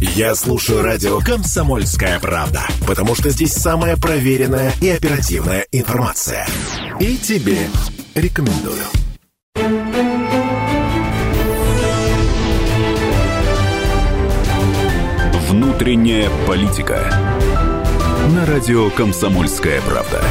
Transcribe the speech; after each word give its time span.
Я 0.00 0.34
слушаю 0.34 0.82
радио 0.82 1.20
«Комсомольская 1.20 2.20
правда», 2.20 2.60
потому 2.86 3.14
что 3.14 3.30
здесь 3.30 3.54
самая 3.54 3.96
проверенная 3.96 4.72
и 4.82 4.90
оперативная 4.90 5.66
информация. 5.72 6.46
И 7.00 7.16
тебе 7.16 7.56
рекомендую. 8.14 8.82
Внутренняя 15.48 16.28
политика. 16.46 17.00
На 18.34 18.44
радио 18.44 18.90
«Комсомольская 18.90 19.80
правда». 19.80 20.22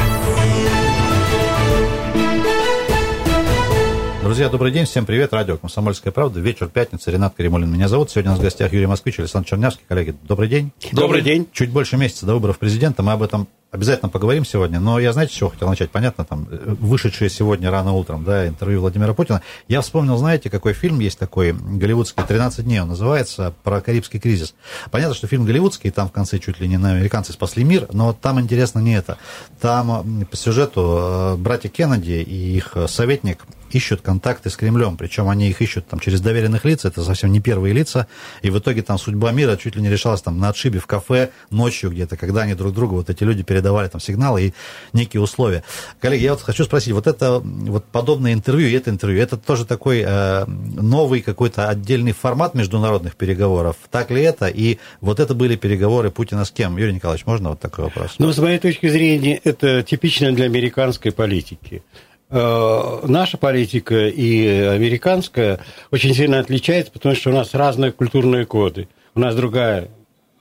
Друзья, 4.36 4.50
добрый 4.50 4.70
день, 4.70 4.84
всем 4.84 5.06
привет, 5.06 5.32
радио 5.32 5.56
«Комсомольская 5.56 6.12
правда», 6.12 6.40
вечер 6.40 6.68
пятницы, 6.68 7.10
Ренат 7.10 7.32
Каримулин 7.34 7.72
меня 7.72 7.88
зовут, 7.88 8.10
сегодня 8.10 8.32
у 8.32 8.34
нас 8.34 8.40
в 8.40 8.42
гостях 8.42 8.70
Юрий 8.70 8.84
Москвич, 8.84 9.18
Александр 9.18 9.48
Чернявский, 9.48 9.82
коллеги, 9.88 10.14
добрый 10.24 10.50
день. 10.50 10.72
Добрый 10.92 11.22
день. 11.22 11.48
Чуть 11.54 11.70
больше 11.70 11.96
месяца 11.96 12.26
до 12.26 12.34
выборов 12.34 12.58
президента, 12.58 13.02
мы 13.02 13.12
об 13.12 13.22
этом 13.22 13.48
обязательно 13.70 14.10
поговорим 14.10 14.44
сегодня, 14.44 14.78
но 14.78 14.98
я, 14.98 15.14
знаете, 15.14 15.32
с 15.32 15.36
чего 15.36 15.48
хотел 15.48 15.70
начать? 15.70 15.90
Понятно, 15.90 16.26
там, 16.26 16.46
вышедшее 16.50 17.30
сегодня 17.30 17.70
рано 17.70 17.92
утром, 17.92 18.24
да, 18.24 18.46
интервью 18.46 18.82
Владимира 18.82 19.14
Путина. 19.14 19.40
Я 19.68 19.80
вспомнил, 19.80 20.18
знаете, 20.18 20.50
какой 20.50 20.74
фильм 20.74 21.00
есть 21.00 21.18
такой, 21.18 21.54
голливудский, 21.54 22.22
«13 22.22 22.62
дней» 22.62 22.80
он 22.80 22.88
называется, 22.88 23.54
про 23.64 23.80
Карибский 23.80 24.20
кризис. 24.20 24.54
Понятно, 24.90 25.14
что 25.14 25.26
фильм 25.28 25.46
голливудский, 25.46 25.90
там 25.90 26.10
в 26.10 26.12
конце 26.12 26.38
чуть 26.40 26.60
ли 26.60 26.68
не 26.68 26.76
на 26.76 26.90
американцы 26.90 27.32
спасли 27.32 27.64
мир, 27.64 27.88
но 27.90 28.12
там 28.12 28.38
интересно 28.38 28.80
не 28.80 28.96
это. 28.96 29.16
Там 29.62 30.26
по 30.30 30.36
сюжету 30.36 30.98
э, 30.98 31.36
братья 31.36 31.70
Кеннеди 31.70 32.22
и 32.22 32.56
их 32.56 32.76
советник 32.86 33.46
ищут 33.76 34.00
контакты 34.00 34.50
с 34.50 34.56
Кремлем, 34.56 34.96
причем 34.96 35.28
они 35.28 35.48
их 35.48 35.60
ищут 35.60 35.86
там 35.86 36.00
через 36.00 36.20
доверенных 36.20 36.64
лиц, 36.64 36.84
это 36.84 37.04
совсем 37.04 37.32
не 37.32 37.40
первые 37.40 37.74
лица, 37.74 38.06
и 38.42 38.50
в 38.50 38.58
итоге 38.58 38.82
там 38.82 38.98
судьба 38.98 39.32
мира 39.32 39.56
чуть 39.56 39.76
ли 39.76 39.82
не 39.82 39.90
решалась 39.90 40.22
там 40.22 40.38
на 40.38 40.48
отшибе 40.48 40.78
в 40.78 40.86
кафе 40.86 41.30
ночью 41.50 41.90
где-то, 41.90 42.16
когда 42.16 42.42
они 42.42 42.54
друг 42.54 42.74
другу, 42.74 42.96
вот 42.96 43.10
эти 43.10 43.22
люди 43.24 43.42
передавали 43.42 43.88
там 43.88 44.00
сигналы 44.00 44.46
и 44.46 44.54
некие 44.92 45.20
условия. 45.20 45.62
Коллеги, 46.00 46.24
я 46.24 46.32
вот 46.32 46.42
хочу 46.42 46.64
спросить, 46.64 46.92
вот 46.92 47.06
это 47.06 47.40
вот 47.40 47.84
подобное 47.84 48.32
интервью 48.32 48.68
и 48.68 48.72
это 48.72 48.90
интервью, 48.90 49.22
это 49.22 49.36
тоже 49.36 49.64
такой 49.64 50.02
э, 50.06 50.44
новый 50.46 51.20
какой-то 51.20 51.68
отдельный 51.68 52.12
формат 52.12 52.54
международных 52.54 53.16
переговоров, 53.16 53.76
так 53.90 54.10
ли 54.10 54.22
это? 54.22 54.46
И 54.46 54.78
вот 55.00 55.20
это 55.20 55.34
были 55.34 55.56
переговоры 55.56 56.10
Путина 56.10 56.44
с 56.44 56.50
кем? 56.50 56.76
Юрий 56.76 56.94
Николаевич, 56.94 57.26
можно 57.26 57.50
вот 57.50 57.60
такой 57.60 57.84
вопрос? 57.84 58.14
Ну, 58.18 58.32
с 58.32 58.38
моей 58.38 58.58
точки 58.58 58.88
зрения, 58.88 59.40
это 59.44 59.82
типично 59.82 60.32
для 60.32 60.46
американской 60.46 61.12
политики. 61.12 61.82
Э, 62.28 63.00
наша 63.04 63.38
политика 63.38 64.08
и 64.08 64.46
американская 64.48 65.60
очень 65.92 66.12
сильно 66.12 66.40
отличается, 66.40 66.90
потому 66.90 67.14
что 67.14 67.30
у 67.30 67.32
нас 67.32 67.54
разные 67.54 67.92
культурные 67.92 68.46
коды. 68.46 68.88
У 69.14 69.20
нас 69.20 69.36
другая 69.36 69.88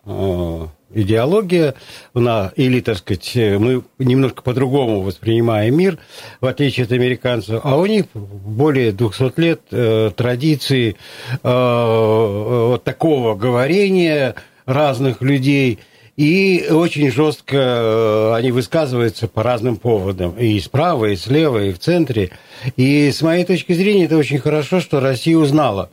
э, 0.06 0.68
идеология, 0.96 1.76
у 2.16 2.22
нас, 2.22 2.54
или, 2.56 2.80
так 2.80 2.98
сказать, 2.98 3.32
мы 3.36 3.84
немножко 4.00 4.42
по-другому 4.42 5.02
воспринимаем 5.02 5.78
мир, 5.78 6.00
в 6.42 6.48
отличие 6.48 6.86
от 6.86 6.92
американцев, 6.92 7.62
а 7.64 7.78
у 7.78 7.86
них 7.86 8.06
более 8.14 8.92
200 8.92 9.40
лет 9.40 9.62
э, 9.70 10.12
традиции 10.16 10.96
вот 11.44 12.84
такого 12.84 13.36
говорения 13.36 14.36
разных 14.66 15.22
людей– 15.22 15.80
и 16.18 16.68
очень 16.70 17.12
жестко 17.12 17.58
э, 17.58 18.34
они 18.36 18.52
высказываются 18.52 19.28
по 19.28 19.44
разным 19.44 19.76
поводам. 19.76 20.32
И 20.38 20.60
справа, 20.60 21.06
и 21.06 21.16
слева, 21.16 21.64
и 21.66 21.74
в 21.74 21.80
центре. 21.80 22.32
И 22.78 23.12
с 23.12 23.22
моей 23.22 23.44
точки 23.44 23.74
зрения, 23.74 24.06
это 24.06 24.18
очень 24.18 24.40
хорошо, 24.40 24.80
что 24.80 25.02
Россия 25.02 25.38
узнала 25.38 25.90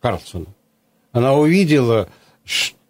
Карлсона. 0.00 0.46
Она 1.12 1.34
увидела 1.34 2.08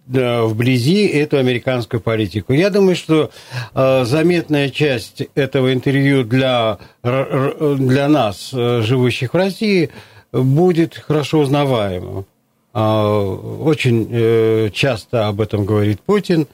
вблизи 0.07 1.07
эту 1.07 1.39
американскую 1.39 2.01
политику. 2.01 2.53
Я 2.53 2.71
думаю, 2.71 2.97
что 2.97 3.31
э, 3.75 4.05
заметная 4.05 4.69
часть 4.69 5.23
этого 5.35 5.73
интервью 5.73 6.25
для, 6.25 6.79
для 7.03 8.09
нас, 8.09 8.51
э, 8.53 8.83
живущих 8.83 9.33
в 9.33 9.37
России, 9.37 9.91
будет 10.33 10.97
хорошо 10.97 11.41
узнаваемым. 11.41 12.27
А, 12.73 13.21
очень 13.21 14.09
э, 14.11 14.71
часто 14.73 15.29
об 15.29 15.41
этом 15.43 15.67
говорит 15.67 16.01
Путин, 16.01 16.47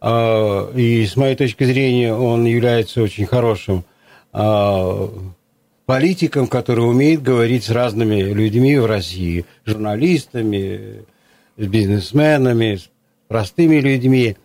а, 0.00 0.70
и 0.74 1.06
с 1.06 1.16
моей 1.16 1.34
точки 1.34 1.64
зрения 1.64 2.14
он 2.14 2.44
является 2.44 3.02
очень 3.02 3.24
хорошим 3.24 3.84
а, 4.32 5.10
политиком, 5.86 6.46
который 6.46 6.80
умеет 6.80 7.22
говорить 7.22 7.64
с 7.64 7.70
разными 7.70 8.20
людьми 8.20 8.76
в 8.76 8.84
России, 8.84 9.46
журналистами, 9.64 11.04
с 11.56 11.66
бизнесменами, 11.66 12.76
с 12.76 12.90
простыми 13.28 13.76
людьми. 13.76 14.36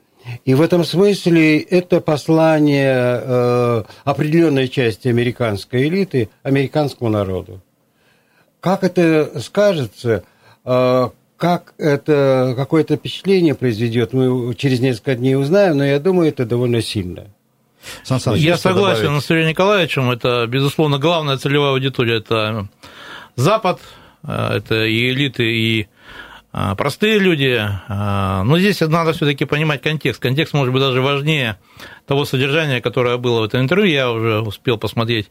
И 0.45 0.53
в 0.53 0.61
этом 0.61 0.83
смысле 0.83 1.59
это 1.59 2.01
послание 2.01 3.21
э, 3.23 3.83
определенной 4.03 4.67
части 4.67 5.07
американской 5.07 5.87
элиты, 5.87 6.27
американскому 6.43 7.09
народу. 7.09 7.61
Как 8.59 8.83
это 8.83 9.39
скажется– 9.41 10.23
а, 10.69 11.13
как 11.37 11.73
это 11.77 12.53
какое-то 12.55 12.97
впечатление 12.97 13.53
произведет, 13.53 14.13
мы 14.13 14.53
через 14.55 14.79
несколько 14.79 15.15
дней 15.15 15.35
узнаем, 15.35 15.77
но 15.77 15.85
я 15.85 15.99
думаю, 15.99 16.29
это 16.29 16.45
довольно 16.45 16.81
сильно. 16.81 17.27
Сан 18.03 18.19
Саныч, 18.19 18.41
я 18.41 18.57
согласен 18.57 19.03
добавить? 19.05 19.23
с 19.23 19.29
Юрием 19.29 19.49
Николаевичем. 19.49 20.11
Это, 20.11 20.45
безусловно, 20.47 20.97
главная 20.97 21.37
целевая 21.37 21.71
аудитория– 21.71 22.17
это 22.17 22.67
Запад, 23.35 23.79
э, 24.23 24.57
это 24.57 24.83
и 24.85 25.11
элиты, 25.11 25.43
и 25.43 25.87
простые 26.51 27.19
люди. 27.19 27.59
А, 27.87 28.43
но 28.43 28.57
здесь 28.57 28.79
надо 28.81 29.13
все-таки 29.13 29.45
понимать 29.45 29.81
контекст. 29.81 30.21
Контекст 30.21 30.53
может 30.53 30.73
быть 30.73 30.81
даже 30.81 31.01
важнее 31.01 31.57
того 32.05 32.25
содержания, 32.25 32.81
которое 32.81 33.17
было 33.17 33.41
в 33.41 33.43
этом 33.43 33.61
интервью. 33.61 33.93
Я 33.93 34.11
уже 34.11 34.41
успел 34.41 34.77
посмотреть 34.77 35.29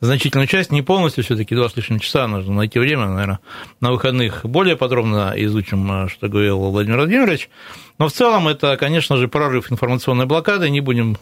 значительную 0.00 0.48
часть, 0.48 0.72
не 0.72 0.82
полностью, 0.82 1.22
все-таки 1.22 1.54
два 1.54 1.68
с 1.68 1.76
лишним 1.76 2.00
часа, 2.00 2.26
нужно 2.26 2.54
найти 2.54 2.78
время, 2.78 3.06
наверное, 3.06 3.40
на 3.80 3.92
выходных 3.92 4.44
более 4.44 4.76
подробно 4.76 5.32
изучим, 5.36 5.90
а, 5.90 6.08
что 6.08 6.28
говорил 6.28 6.58
Владимир 6.58 6.98
Владимирович. 6.98 7.50
Но 7.98 8.08
в 8.08 8.12
целом 8.12 8.48
это, 8.48 8.76
конечно 8.76 9.16
же, 9.16 9.28
прорыв 9.28 9.70
информационной 9.70 10.26
блокады. 10.26 10.70
Не 10.70 10.80
будем 10.80 11.16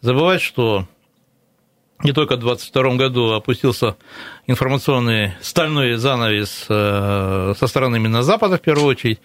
забывать, 0.00 0.40
что 0.40 0.86
не 2.02 2.12
только 2.12 2.36
в 2.36 2.40
2022 2.40 2.96
году 2.96 3.32
опустился 3.32 3.96
информационный 4.46 5.32
стальной 5.40 5.94
занавес 5.94 6.66
э, 6.68 7.54
со 7.58 7.66
стороны 7.66 7.96
именно 7.96 8.22
Запада, 8.22 8.58
в 8.58 8.60
первую 8.60 8.86
очередь, 8.86 9.20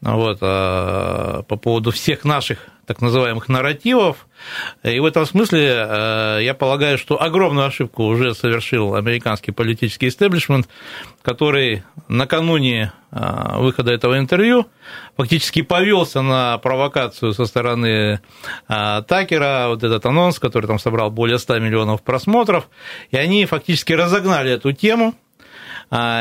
вот, 0.00 0.38
а 0.40 1.42
по 1.42 1.56
поводу 1.56 1.90
всех 1.90 2.24
наших 2.24 2.68
так 2.86 3.00
называемых 3.00 3.48
нарративов. 3.48 4.26
И 4.82 4.98
в 4.98 5.04
этом 5.04 5.24
смысле 5.24 5.86
э, 5.88 6.38
я 6.42 6.54
полагаю, 6.54 6.98
что 6.98 7.20
огромную 7.22 7.66
ошибку 7.66 8.04
уже 8.04 8.34
совершил 8.34 8.94
американский 8.94 9.52
политический 9.52 10.08
истеблишмент, 10.08 10.68
который 11.22 11.84
накануне 12.08 12.92
э, 13.12 13.58
выхода 13.58 13.92
этого 13.92 14.18
интервью 14.18 14.66
фактически 15.16 15.62
повелся 15.62 16.22
на 16.22 16.58
провокацию 16.58 17.32
со 17.32 17.44
стороны 17.44 18.20
э, 18.68 19.02
Такера, 19.06 19.66
вот 19.68 19.84
этот 19.84 20.04
анонс, 20.04 20.40
который 20.40 20.66
там 20.66 20.78
собрал 20.78 21.10
более 21.10 21.38
100 21.38 21.60
миллионов 21.60 22.02
просмотров, 22.02 22.68
и 23.10 23.16
они 23.16 23.46
фактически 23.46 23.92
разогнали 23.92 24.50
эту 24.50 24.72
тему, 24.72 25.14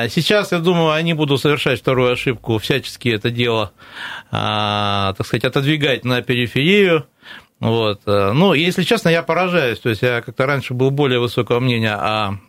сейчас, 0.10 0.52
я 0.52 0.60
думаю, 0.60 0.92
они 0.92 1.14
будут 1.14 1.40
совершать 1.40 1.80
вторую 1.80 2.12
ошибку, 2.12 2.58
всячески 2.58 3.10
это 3.10 3.32
дело, 3.32 3.72
а, 4.30 5.14
так 5.14 5.26
сказать, 5.26 5.46
отодвигать 5.46 6.04
на 6.04 6.22
периферию. 6.22 7.06
Вот. 7.62 8.02
Ну, 8.08 8.54
если 8.54 8.82
честно, 8.82 9.10
я 9.10 9.22
поражаюсь. 9.22 9.78
То 9.78 9.90
есть 9.90 10.02
я 10.02 10.22
как-то 10.22 10.48
раньше 10.48 10.74
был 10.74 10.90
более 10.90 11.20
высокого 11.20 11.60
мнения 11.60 11.94
о 11.94 12.40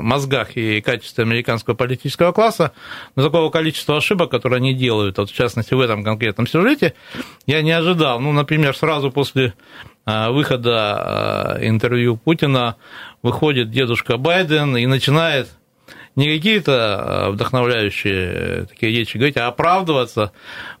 мозгах 0.00 0.56
и 0.56 0.80
качестве 0.80 1.24
американского 1.24 1.74
политического 1.74 2.32
класса, 2.32 2.72
но 3.14 3.24
такого 3.24 3.50
количества 3.50 3.98
ошибок, 3.98 4.30
которые 4.30 4.56
они 4.56 4.72
делают, 4.72 5.18
вот 5.18 5.30
в 5.30 5.34
частности 5.34 5.74
в 5.74 5.80
этом 5.80 6.02
конкретном 6.02 6.46
сюжете, 6.46 6.94
я 7.44 7.60
не 7.60 7.72
ожидал. 7.72 8.20
Ну, 8.20 8.32
например, 8.32 8.74
сразу 8.74 9.10
после 9.10 9.52
а, 10.04 10.30
выхода 10.30 11.58
интервью 11.60 12.16
Путина 12.16 12.76
выходит 13.22 13.70
дедушка 13.70 14.16
Байден 14.16 14.76
и 14.76 14.86
начинает 14.86 15.48
не 16.14 16.26
какие-то 16.26 16.72
а, 16.74 17.30
вдохновляющие 17.30 18.66
такие 18.66 18.92
речи 18.94 19.16
говорить, 19.16 19.36
а 19.36 19.46
оправдываться 19.46 20.32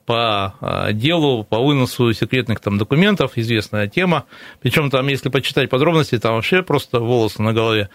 по 0.04 0.54
а, 0.60 0.92
делу, 0.92 1.44
по 1.44 1.58
выносу 1.64 2.12
секретных 2.12 2.60
там 2.60 2.76
документов, 2.76 3.32
известная 3.36 3.88
тема. 3.88 4.24
Причем 4.60 4.90
там, 4.90 5.08
если 5.08 5.30
почитать 5.30 5.70
подробности, 5.70 6.18
там 6.18 6.34
вообще 6.34 6.62
просто 6.62 7.00
волосы 7.00 7.40
на 7.42 7.52
голове 7.52 7.88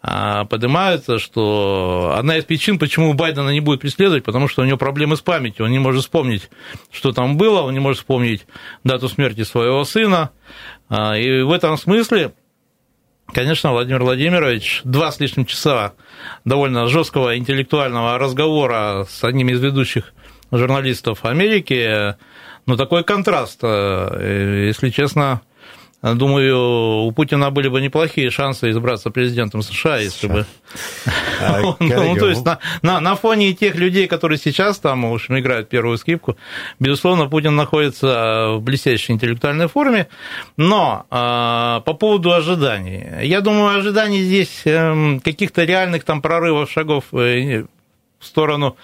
а, 0.00 0.44
поднимаются, 0.44 1.18
что 1.18 2.14
одна 2.16 2.36
из 2.36 2.44
причин, 2.44 2.78
почему 2.78 3.14
Байдена 3.14 3.50
не 3.50 3.60
будет 3.60 3.80
преследовать, 3.80 4.24
потому 4.24 4.46
что 4.46 4.62
у 4.62 4.64
него 4.64 4.78
проблемы 4.78 5.16
с 5.16 5.20
памятью, 5.20 5.64
он 5.64 5.72
не 5.72 5.80
может 5.80 6.02
вспомнить, 6.02 6.50
что 6.92 7.12
там 7.12 7.36
было, 7.36 7.62
он 7.62 7.74
не 7.74 7.80
может 7.80 7.98
вспомнить 7.98 8.46
дату 8.84 9.08
смерти 9.08 9.42
своего 9.42 9.82
сына. 9.84 10.30
И 10.88 11.42
в 11.42 11.50
этом 11.50 11.76
смысле 11.76 12.32
Конечно, 13.32 13.72
Владимир 13.72 14.02
Владимирович 14.02 14.80
два 14.84 15.10
с 15.10 15.20
лишним 15.20 15.46
часа 15.46 15.92
довольно 16.44 16.86
жесткого 16.86 17.36
интеллектуального 17.36 18.18
разговора 18.18 19.06
с 19.08 19.22
одним 19.24 19.48
из 19.50 19.60
ведущих 19.60 20.12
журналистов 20.52 21.24
Америки. 21.24 22.16
Но 22.66 22.76
такой 22.76 23.04
контраст, 23.04 23.62
если 23.62 24.90
честно, 24.90 25.42
Думаю, 26.02 27.04
у 27.04 27.12
Путина 27.12 27.50
были 27.50 27.68
бы 27.68 27.80
неплохие 27.80 28.30
шансы 28.30 28.70
избраться 28.70 29.10
президентом 29.10 29.62
США, 29.62 29.98
если 29.98 30.26
бы... 30.28 30.46
А, 31.40 31.60
ну, 31.80 32.16
то 32.16 32.28
есть 32.28 32.44
на 32.82 33.16
фоне 33.16 33.54
тех 33.54 33.76
людей, 33.76 34.06
которые 34.06 34.38
сейчас 34.38 34.78
там, 34.78 35.10
в 35.10 35.14
общем, 35.14 35.38
играют 35.38 35.68
первую 35.68 35.96
скрипку, 35.96 36.36
безусловно, 36.78 37.28
Путин 37.28 37.56
находится 37.56 38.56
в 38.56 38.60
блестящей 38.60 39.14
интеллектуальной 39.14 39.68
форме, 39.68 40.08
но 40.56 41.06
а, 41.10 41.80
по 41.80 41.94
поводу 41.94 42.32
ожиданий. 42.32 43.04
Я 43.22 43.40
думаю, 43.40 43.78
ожиданий 43.78 44.22
здесь 44.22 44.62
эм, 44.64 45.20
каких-то 45.20 45.64
реальных 45.64 46.04
там 46.04 46.20
прорывов, 46.20 46.70
шагов 46.70 47.04
э, 47.12 47.64
в 48.18 48.26
сторону, 48.26 48.76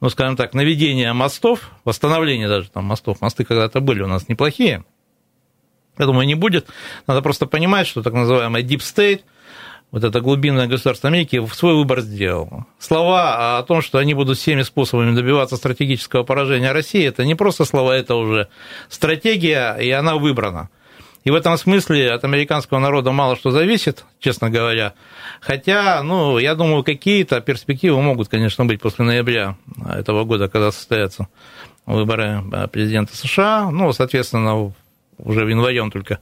ну, 0.00 0.10
скажем 0.10 0.36
так, 0.36 0.54
наведения 0.54 1.12
мостов, 1.12 1.70
восстановления 1.84 2.48
даже 2.48 2.70
там 2.70 2.84
мостов. 2.84 3.20
Мосты 3.20 3.44
когда-то 3.44 3.80
были 3.80 4.02
у 4.02 4.06
нас 4.06 4.28
неплохие, 4.28 4.84
я 5.98 6.06
думаю, 6.06 6.26
не 6.26 6.34
будет. 6.34 6.66
Надо 7.06 7.22
просто 7.22 7.46
понимать, 7.46 7.86
что 7.86 8.02
так 8.02 8.12
называемый 8.12 8.62
deep 8.62 8.78
state, 8.78 9.20
вот 9.90 10.04
это 10.04 10.20
глубинное 10.20 10.66
государство 10.66 11.08
Америки, 11.08 11.44
свой 11.54 11.74
выбор 11.74 12.00
сделал. 12.00 12.66
Слова 12.78 13.58
о 13.58 13.62
том, 13.62 13.80
что 13.80 13.98
они 13.98 14.14
будут 14.14 14.36
всеми 14.38 14.62
способами 14.62 15.14
добиваться 15.14 15.56
стратегического 15.56 16.24
поражения 16.24 16.72
России, 16.72 17.06
это 17.06 17.24
не 17.24 17.34
просто 17.34 17.64
слова, 17.64 17.92
это 17.96 18.14
уже 18.14 18.48
стратегия, 18.90 19.74
и 19.76 19.90
она 19.90 20.16
выбрана. 20.16 20.68
И 21.24 21.30
в 21.30 21.34
этом 21.34 21.58
смысле 21.58 22.12
от 22.12 22.24
американского 22.24 22.78
народа 22.78 23.12
мало 23.12 23.36
что 23.36 23.50
зависит, 23.50 24.04
честно 24.18 24.50
говоря. 24.50 24.94
Хотя, 25.40 26.02
ну, 26.02 26.38
я 26.38 26.54
думаю, 26.54 26.84
какие-то 26.84 27.40
перспективы 27.40 28.00
могут, 28.00 28.28
конечно, 28.28 28.64
быть 28.64 28.80
после 28.80 29.04
ноября 29.04 29.56
этого 29.90 30.24
года, 30.24 30.48
когда 30.48 30.70
состоятся 30.70 31.28
выборы 31.86 32.42
президента 32.72 33.16
США. 33.16 33.70
Ну, 33.70 33.92
соответственно, 33.92 34.72
уже 35.18 35.44
в 35.44 35.48
январе 35.48 35.82
он 35.82 35.90
только 35.90 36.20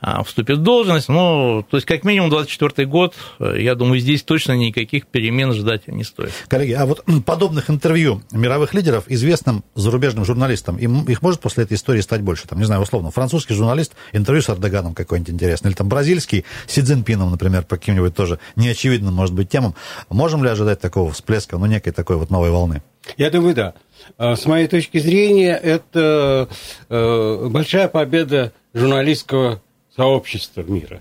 а, 0.00 0.22
вступит 0.22 0.58
в 0.58 0.62
должность. 0.62 1.08
Ну, 1.08 1.64
то 1.68 1.76
есть, 1.76 1.86
как 1.86 2.04
минимум, 2.04 2.30
24 2.30 2.86
год, 2.86 3.14
я 3.38 3.74
думаю, 3.74 4.00
здесь 4.00 4.22
точно 4.22 4.52
никаких 4.52 5.06
перемен 5.06 5.52
ждать 5.52 5.88
не 5.88 6.04
стоит. 6.04 6.32
Коллеги, 6.48 6.72
а 6.72 6.86
вот 6.86 7.04
подобных 7.24 7.70
интервью 7.70 8.22
мировых 8.32 8.74
лидеров 8.74 9.04
известным 9.08 9.64
зарубежным 9.74 10.24
журналистам, 10.24 10.76
им, 10.76 11.04
их 11.04 11.22
может 11.22 11.40
после 11.40 11.64
этой 11.64 11.74
истории 11.74 12.00
стать 12.00 12.22
больше? 12.22 12.48
Там, 12.48 12.58
не 12.58 12.64
знаю, 12.64 12.82
условно, 12.82 13.10
французский 13.10 13.54
журналист, 13.54 13.92
интервью 14.12 14.42
с 14.42 14.50
Эрдоганом 14.50 14.94
какой-нибудь 14.94 15.34
интересный, 15.34 15.70
или 15.70 15.76
там 15.76 15.88
бразильский, 15.88 16.44
Си 16.66 16.82
Цзиньпином, 16.82 17.30
например, 17.30 17.62
по 17.62 17.76
каким-нибудь 17.76 18.14
тоже 18.14 18.38
неочевидным, 18.56 19.14
может 19.14 19.34
быть, 19.34 19.48
темам. 19.48 19.74
Можем 20.08 20.44
ли 20.44 20.50
ожидать 20.50 20.80
такого 20.80 21.12
всплеска, 21.12 21.58
ну, 21.58 21.66
некой 21.66 21.92
такой 21.92 22.16
вот 22.16 22.30
новой 22.30 22.50
волны? 22.50 22.82
Я 23.16 23.30
думаю, 23.30 23.54
да. 23.54 23.74
А, 24.18 24.36
с 24.36 24.46
моей 24.46 24.68
точки 24.68 24.98
зрения, 24.98 25.54
это 25.54 26.48
э, 26.88 27.48
большая 27.48 27.88
победа 27.88 28.52
журналистского 28.74 29.60
сообщества 29.94 30.62
мира. 30.62 31.00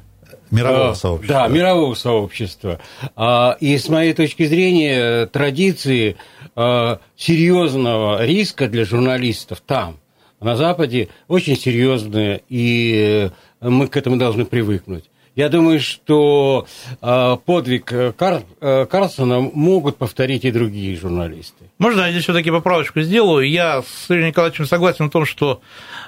Мирового 0.49 0.91
а, 0.91 0.95
сообщества. 0.95 1.39
Да, 1.39 1.47
мирового 1.47 1.93
сообщества. 1.93 2.79
А, 3.15 3.57
и 3.59 3.77
с 3.77 3.87
моей 3.89 4.13
точки 4.13 4.45
зрения, 4.45 5.25
традиции 5.27 6.17
серьезного 7.15 8.25
риска 8.25 8.67
для 8.67 8.83
журналистов 8.83 9.61
там, 9.65 9.99
на 10.41 10.57
Западе, 10.57 11.07
очень 11.29 11.55
серьезные, 11.55 12.41
и 12.49 13.29
мы 13.61 13.87
к 13.87 13.95
этому 13.95 14.17
должны 14.17 14.43
привыкнуть. 14.43 15.10
Я 15.33 15.47
думаю, 15.47 15.79
что 15.79 16.67
э, 17.01 17.37
подвиг 17.45 17.85
Кар, 18.17 18.41
э, 18.59 18.85
Карлсона 18.85 19.39
могут 19.39 19.95
повторить 19.95 20.43
и 20.43 20.51
другие 20.51 20.97
журналисты. 20.97 21.69
Можно 21.77 22.01
я 22.01 22.11
здесь 22.11 22.23
все-таки 22.23 22.51
поправочку 22.51 22.99
сделаю? 22.99 23.49
Я 23.49 23.81
с 23.81 24.09
Юрием 24.09 24.27
Николаевичем 24.27 24.65
согласен 24.65 25.07
в 25.07 25.09
том, 25.09 25.25
что 25.25 25.61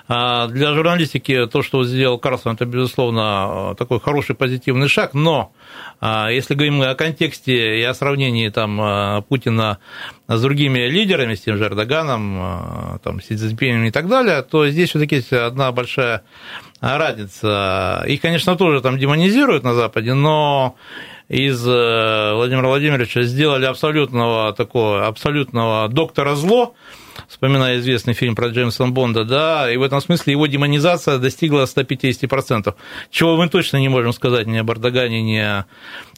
э, 0.10 0.48
для 0.50 0.74
журналистики 0.74 1.48
то, 1.48 1.62
что 1.62 1.86
сделал 1.86 2.20
Карлсон, 2.20 2.56
это, 2.56 2.66
безусловно, 2.66 3.75
такой 3.78 4.02
хороший 4.02 4.36
позитивный 4.36 4.90
шаг, 4.90 5.14
но 5.14 5.54
если 6.02 6.56
говорим 6.56 6.81
о 6.81 6.96
контексте 6.96 7.80
и 7.80 7.84
о 7.84 7.94
сравнении 7.94 8.50
там, 8.50 9.24
Путина 9.24 9.78
с 10.28 10.42
другими 10.42 10.80
лидерами, 10.90 11.36
с 11.36 11.42
тем 11.42 11.56
же 11.56 11.64
Эрдоганом, 11.64 13.00
там, 13.02 13.22
Си 13.22 13.38
Цзиньпином 13.38 13.86
и 13.86 13.92
так 13.92 14.10
далее, 14.10 14.42
то 14.42 14.68
здесь 14.68 14.90
все-таки 14.90 15.16
есть 15.16 15.31
одна 15.31 15.72
большая 15.72 16.24
разница. 16.83 18.03
Их, 18.07 18.21
конечно, 18.21 18.56
тоже 18.56 18.81
там 18.81 19.00
демонизируют 19.00 19.63
на 19.63 19.74
Западе, 19.74 20.13
но 20.13 20.75
из 21.30 21.65
э, 21.65 22.33
Владимира 22.35 22.68
Владимировича 22.68 23.24
сделали 23.24 23.65
абсолютного 23.65 24.53
такого, 24.53 25.07
абсолютного 25.07 25.88
доктора 25.88 26.35
зло, 26.35 26.75
вспоминая 27.30 27.80
известный 27.80 28.13
фильм 28.13 28.35
про 28.35 28.50
Джеймса 28.50 28.85
Бонда, 28.88 29.24
да, 29.24 29.71
и 29.71 29.77
в 29.77 29.83
этом 29.83 30.01
смысле 30.01 30.33
его 30.33 30.47
демонизация 30.47 31.19
достигла 31.19 31.63
150%, 31.63 32.75
чего 33.09 33.38
мы 33.38 33.47
точно 33.47 33.77
не 33.77 33.88
можем 33.89 34.12
сказать 34.12 34.47
ни 34.47 34.57
о 34.57 34.63
Бардагане, 34.63 35.21
ни 35.21 35.38
о 35.38 35.65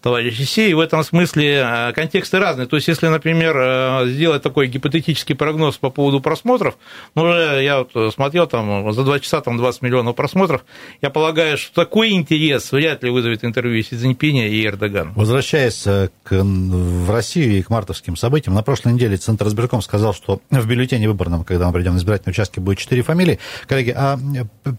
товарищи 0.05 0.43
Си, 0.43 0.69
и 0.69 0.73
в 0.75 0.81
этом 0.81 1.03
смысле 1.03 1.65
э, 1.65 1.93
контексты 1.93 2.37
разные. 2.37 2.67
То 2.67 2.75
есть, 2.75 2.87
если, 2.87 3.07
например, 3.07 3.57
э, 3.57 4.05
сделать 4.05 4.43
такой 4.43 4.67
гипотетический 4.67 5.33
прогноз 5.33 5.77
по 5.77 5.89
поводу 5.89 6.21
просмотров, 6.21 6.77
ну, 7.15 7.23
уже 7.23 7.63
я 7.63 7.79
вот 7.79 8.13
смотрел, 8.13 8.45
там, 8.45 8.93
за 8.93 9.03
два 9.03 9.19
часа 9.19 9.41
там 9.41 9.57
20 9.57 9.81
миллионов 9.81 10.15
просмотров, 10.15 10.63
я 11.01 11.09
полагаю, 11.09 11.57
что 11.57 11.73
такой 11.73 12.11
интерес 12.11 12.71
вряд 12.71 13.01
ли 13.01 13.09
вызовет 13.09 13.43
интервью 13.43 13.81
Си 13.81 13.95
Цзиньпиня 13.95 14.47
и 14.47 14.63
Эрдогана. 14.63 15.11
Возвращаясь 15.15 15.87
э, 15.87 16.09
к, 16.21 16.35
в 16.35 17.09
Россию 17.09 17.57
и 17.57 17.63
к 17.63 17.71
мартовским 17.71 18.15
событиям, 18.15 18.53
на 18.53 18.61
прошлой 18.61 18.93
неделе 18.93 19.17
Центр 19.17 19.47
избирком 19.47 19.81
сказал, 19.81 20.13
что 20.13 20.39
в 20.51 20.67
бюллетене 20.67 21.07
выборном, 21.07 21.43
когда 21.43 21.65
мы 21.65 21.73
придем 21.73 21.95
на 21.95 21.97
избирательные 21.97 22.33
участки, 22.33 22.59
будет 22.59 22.77
4 22.77 23.01
фамилии. 23.01 23.39
Коллеги, 23.65 23.95
а 23.97 24.19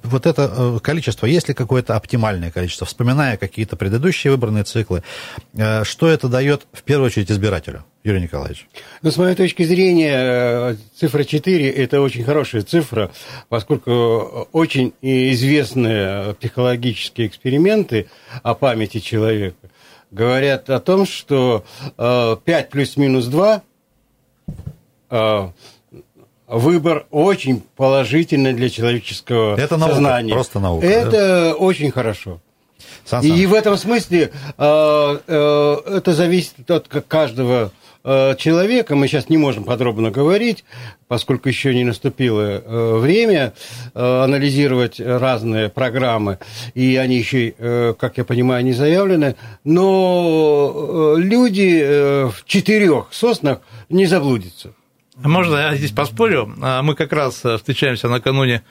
вот 0.05 0.25
это 0.25 0.79
количество, 0.81 1.26
есть 1.26 1.49
ли 1.49 1.55
какое-то 1.55 1.96
оптимальное 1.96 2.52
количество, 2.52 2.87
вспоминая 2.87 3.37
какие-то 3.37 3.75
предыдущие 3.75 4.31
выборные 4.31 4.62
циклы, 4.62 5.02
Э, 5.15 5.15
что 5.84 6.08
это 6.08 6.28
дает 6.28 6.66
в 6.72 6.82
первую 6.82 7.06
очередь 7.06 7.30
избирателю? 7.30 7.84
Юрий 8.06 8.20
Николаевич. 8.20 8.68
Ну, 9.02 9.10
с 9.10 9.16
моей 9.16 9.34
точки 9.34 9.64
зрения, 9.64 10.14
э, 10.14 10.76
цифра 10.94 11.24
4– 11.24 11.70
это 11.72 12.00
очень 12.00 12.22
хорошая 12.22 12.62
цифра, 12.62 13.10
поскольку 13.48 14.48
очень 14.52 14.92
известные 15.02 16.34
психологические 16.34 17.26
эксперименты 17.26 18.06
о 18.44 18.54
памяти 18.54 19.00
человека 19.00 19.56
говорят 20.12 20.70
о 20.70 20.78
том, 20.78 21.04
что 21.04 21.64
5 21.96 22.40
э, 22.46 22.69
плюс-минус 22.70 23.26
2 23.26 23.62
выбор 26.46 27.06
очень 27.10 27.60
положительный 27.74 28.52
для 28.52 28.70
человеческого 28.70 29.56
это 29.56 29.76
наука, 29.76 29.94
сознания. 29.94 30.32
Просто 30.32 30.60
наука. 30.60 30.86
Это 30.86 31.10
да? 31.10 31.55
очень 31.55 31.91
хорошо. 31.91 32.41
Сан. 33.05 33.24
И 33.24 33.46
в 33.46 33.55
этом 33.55 33.76
смысле 33.76 34.31
э, 34.58 35.19
э, 35.26 35.76
это 35.86 36.12
зависит 36.12 36.70
от 36.70 36.88
каждого 36.88 37.70
э, 38.05 38.34
человека. 38.36 38.94
Мы 38.96 39.08
сейчас 39.08 39.29
не 39.29 39.36
можем 39.36 39.65
подробно 39.65 40.10
говорить, 40.10 40.65
поскольку 41.08 41.48
еще 41.48 41.74
не 41.74 41.84
наступило 41.84 42.41
э, 42.41 42.96
время 42.98 43.53
э, 43.94 44.22
анализировать 44.24 45.00
разные 45.00 45.69
программы, 45.69 46.38
и 46.74 46.96
они 46.96 47.17
еще, 47.19 47.94
как 47.98 48.19
я 48.19 48.24
понимаю, 48.24 48.65
не 48.65 48.72
заявлены. 48.72 49.36
Но 49.65 51.15
люди 51.17 51.82
в 52.29 52.44
четырех 52.46 53.08
соснах 53.10 53.60
не 53.88 54.06
заблудятся. 54.06 54.70
Можно 55.17 55.56
я 55.56 55.75
здесь 55.77 55.93
поспорю? 55.93 56.55
А, 56.61 56.82
мы 56.82 56.94
как 56.94 57.11
раз 57.13 57.43
э, 57.43 57.56
встречаемся 57.56 58.08
накануне 58.08 58.63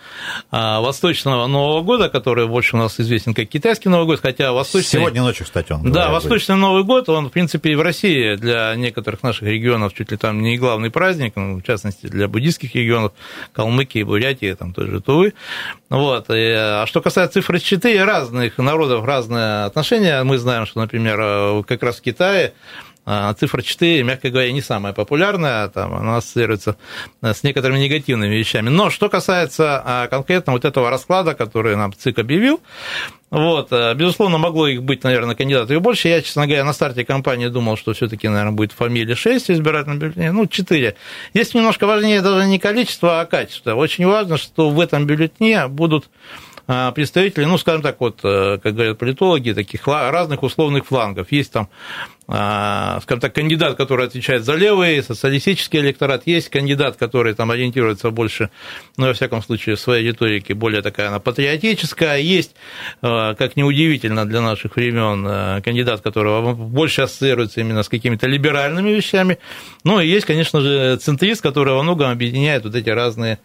а, 0.52 0.80
Восточного 0.80 1.48
Нового 1.48 1.82
года, 1.82 2.08
который 2.08 2.48
больше 2.48 2.76
у 2.76 2.80
нас 2.80 3.00
известен 3.00 3.34
как 3.34 3.50
китайский 3.50 3.90
Новый 3.90 4.06
год, 4.06 4.20
хотя 4.22 4.52
Восточный... 4.52 5.00
Сегодня 5.00 5.24
ночью, 5.24 5.46
кстати, 5.46 5.72
он. 5.72 5.92
Да, 5.92 6.12
Восточный 6.12 6.56
будет. 6.56 6.62
Новый 6.62 6.84
год, 6.84 7.10
он, 7.10 7.30
в 7.30 7.32
принципе, 7.32 7.72
и 7.72 7.76
в 7.76 7.82
России 7.82 8.36
для 8.36 8.76
некоторых 8.76 9.24
наших 9.24 9.44
регионов 9.44 9.96
чуть 9.96 10.12
ли 10.12 10.18
там 10.18 10.44
не 10.44 10.60
главный 10.60 10.92
праздник, 10.92 11.34
ну, 11.36 11.58
в 11.58 11.64
частности, 11.64 12.06
для 12.06 12.28
буддийских 12.28 12.76
регионов, 12.76 13.14
Калмыкии, 13.52 14.04
Бурятии, 14.04 14.54
там 14.54 14.72
тоже 14.72 15.02
Тувы. 15.02 15.34
Вот. 15.90 16.30
И, 16.30 16.54
а 16.56 16.86
что 16.86 17.02
касается 17.02 17.42
цифры 17.42 17.60
4, 17.60 18.04
разных 18.04 18.60
народов 18.60 19.04
разные 19.04 19.66
отношения. 19.66 20.22
Мы 20.24 20.38
знаем, 20.38 20.68
что, 20.68 20.80
например, 20.80 21.20
э, 21.20 21.64
как 21.68 21.82
раз 21.82 21.98
в 21.98 22.02
Китае 22.02 22.54
а 23.06 23.34
цифра 23.34 23.62
4, 23.62 24.04
мягко 24.04 24.30
говоря, 24.30 24.52
не 24.52 24.62
самая 24.62 24.94
популярная, 24.94 25.68
там, 25.68 25.94
она 25.94 26.18
ассоциируется 26.18 26.76
с 27.22 27.44
некоторыми 27.44 27.80
негативными 27.80 28.36
вещами. 28.36 28.70
Но 28.70 28.90
что 28.90 29.10
касается 29.10 29.82
а, 29.86 30.08
конкретно 30.08 30.54
вот 30.54 30.66
этого 30.66 30.90
расклада, 30.90 31.36
который 31.36 31.76
нам 31.76 31.94
ЦИК 31.94 32.20
объявил, 32.20 32.62
вот, 33.32 33.68
э, 33.72 33.94
безусловно, 33.96 34.38
могло 34.38 34.68
их 34.68 34.82
быть, 34.82 35.04
наверное, 35.04 35.36
кандидатов 35.36 35.72
и 35.72 35.80
больше. 35.80 36.08
Я, 36.08 36.22
честно 36.22 36.46
говоря, 36.46 36.64
на 36.64 36.74
старте 36.74 37.04
кампании 37.04 37.48
думал, 37.48 37.76
что 37.76 37.94
все-таки, 37.94 38.30
наверное, 38.30 38.54
будет 38.54 38.72
фамилия 38.72 39.16
6 39.16 39.52
избирательных 39.52 40.00
бюллетеней, 40.00 40.32
ну, 40.32 40.48
4. 40.48 40.96
Здесь 41.34 41.54
немножко 41.54 41.86
важнее 41.86 42.22
даже 42.22 42.46
не 42.46 42.60
количество, 42.60 43.20
а 43.20 43.26
качество. 43.26 43.74
Очень 43.74 44.06
важно, 44.06 44.38
что 44.38 44.70
в 44.70 44.80
этом 44.80 45.06
бюллетне 45.06 45.68
будут 45.68 46.06
представителей, 46.66 47.46
ну, 47.46 47.58
скажем 47.58 47.82
так, 47.82 48.00
вот, 48.00 48.22
как 48.22 48.62
говорят 48.74 48.98
политологи, 48.98 49.52
таких 49.52 49.88
разных 49.88 50.44
условных 50.44 50.86
флангов. 50.86 51.32
Есть 51.32 51.52
там 51.52 51.70
а, 52.28 53.00
скажем 53.02 53.20
так, 53.20 53.36
кандидат, 53.36 53.78
который 53.78 54.08
отвечает 54.08 54.46
за 54.46 54.56
левый, 54.56 55.04
социалистический 55.04 55.80
электорат, 55.80 56.24
есть 56.26 56.50
кандидат, 56.50 56.98
который 56.98 57.36
там 57.36 57.52
ориентируется 57.52 58.10
больше, 58.10 58.50
ну, 58.98 59.08
во 59.08 59.14
всяком 59.14 59.44
случае, 59.44 59.76
в 59.76 59.80
своей 59.80 60.08
риторике 60.08 60.56
более 60.56 60.82
такая 60.82 61.10
она 61.10 61.20
патриотическая, 61.20 62.18
есть, 62.18 62.56
а, 63.04 63.36
как 63.36 63.56
неудивительно 63.56 64.26
для 64.26 64.42
наших 64.42 64.76
времен, 64.76 65.26
а, 65.28 65.62
кандидат, 65.62 66.02
которого 66.02 66.54
больше 66.56 67.04
ассоциируется 67.04 67.62
именно 67.62 67.84
с 67.84 67.90
какими-то 67.90 68.26
либеральными 68.26 68.90
вещами, 68.90 69.38
ну, 69.84 70.00
и 70.00 70.08
есть, 70.08 70.26
конечно 70.26 70.62
же, 70.62 70.98
центрист, 70.98 71.44
который 71.44 71.76
во 71.76 71.84
многом 71.84 72.10
объединяет 72.10 72.64
вот 72.64 72.74
эти 72.74 72.90
разные 72.90 73.38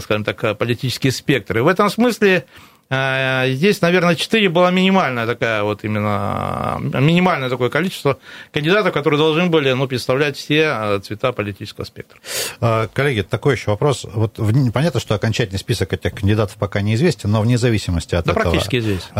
скажем 0.00 0.24
так, 0.24 0.56
политические 0.56 1.12
спектры. 1.12 1.62
В 1.62 1.68
этом 1.68 1.90
смысле 1.90 2.46
здесь, 2.90 3.82
наверное, 3.82 4.14
4 4.14 4.48
была 4.48 4.70
минимальная 4.70 5.26
такая 5.26 5.62
вот 5.62 5.84
именно, 5.84 6.78
минимальное 6.80 7.50
такое 7.50 7.68
количество 7.68 8.18
кандидатов, 8.52 8.94
которые 8.94 9.18
должны 9.18 9.46
были 9.46 9.72
ну, 9.72 9.86
представлять 9.86 10.36
все 10.36 10.64
а, 10.68 11.00
цвета 11.00 11.32
политического 11.32 11.84
спектра. 11.84 12.18
А, 12.60 12.88
коллеги, 12.92 13.20
такой 13.20 13.54
еще 13.54 13.70
вопрос. 13.70 14.06
Вот 14.10 14.40
понятно, 14.72 15.00
что 15.00 15.14
окончательный 15.14 15.58
список 15.58 15.92
этих 15.92 16.14
кандидатов 16.14 16.56
пока 16.56 16.80
неизвестен, 16.80 17.30
но 17.30 17.42
вне 17.42 17.58
зависимости 17.58 18.14
от 18.14 18.24
да, 18.24 18.32
этого... 18.32 18.44
практически 18.44 18.76
известен. 18.76 19.10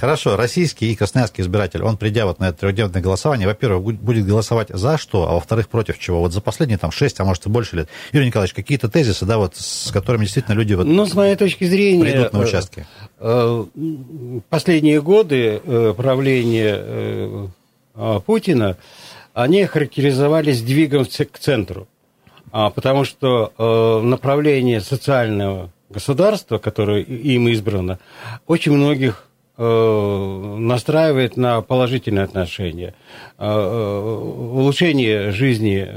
Хорошо, 0.00 0.36
российский 0.36 0.90
и 0.90 0.96
красноярский 0.96 1.42
избиратель, 1.42 1.82
он, 1.82 1.98
придя 1.98 2.24
вот 2.24 2.38
на 2.38 2.48
это 2.48 2.60
трехдневное 2.60 3.02
голосование, 3.02 3.46
во-первых, 3.46 3.82
будет 4.00 4.26
голосовать 4.26 4.68
за 4.70 4.96
что, 4.96 5.28
а 5.28 5.34
во-вторых, 5.34 5.68
против 5.68 5.98
чего? 5.98 6.20
Вот 6.20 6.32
за 6.32 6.40
последние 6.40 6.78
там 6.78 6.90
6, 6.90 7.20
а 7.20 7.24
может 7.24 7.46
и 7.46 7.50
больше 7.50 7.76
лет. 7.76 7.88
Юрий 8.12 8.26
Николаевич, 8.26 8.54
какие-то 8.54 8.88
тезисы, 8.88 9.26
да, 9.26 9.38
вот 9.38 9.56
с 9.56 9.90
которыми 9.90 10.24
действительно 10.24 10.54
люди 10.54 10.74
вот 10.74 10.86
ну, 10.86 11.06
с 11.06 11.14
моей 11.14 11.36
точки 11.36 11.64
зрения, 11.64 12.02
придут 12.02 12.32
на 12.32 12.38
э, 12.38 12.44
участки? 12.44 12.86
Э, 13.24 13.64
последние 14.50 15.00
годы 15.00 15.60
э, 15.62 15.94
правления 15.96 16.74
э, 16.76 17.48
Путина, 18.26 18.76
они 19.32 19.64
характеризовались 19.64 20.58
сдвигом 20.58 21.04
к 21.04 21.38
центру. 21.38 21.86
А, 22.50 22.70
потому 22.70 23.04
что 23.04 24.00
направление 24.02 24.80
социального 24.80 25.70
государства, 25.88 26.58
которое 26.58 27.02
им 27.02 27.48
избрано, 27.48 27.98
очень 28.46 28.72
многих 28.72 29.28
настраивает 29.56 31.36
на 31.36 31.60
положительные 31.60 32.24
отношения. 32.24 32.94
Улучшение 33.38 35.30
жизни 35.30 35.88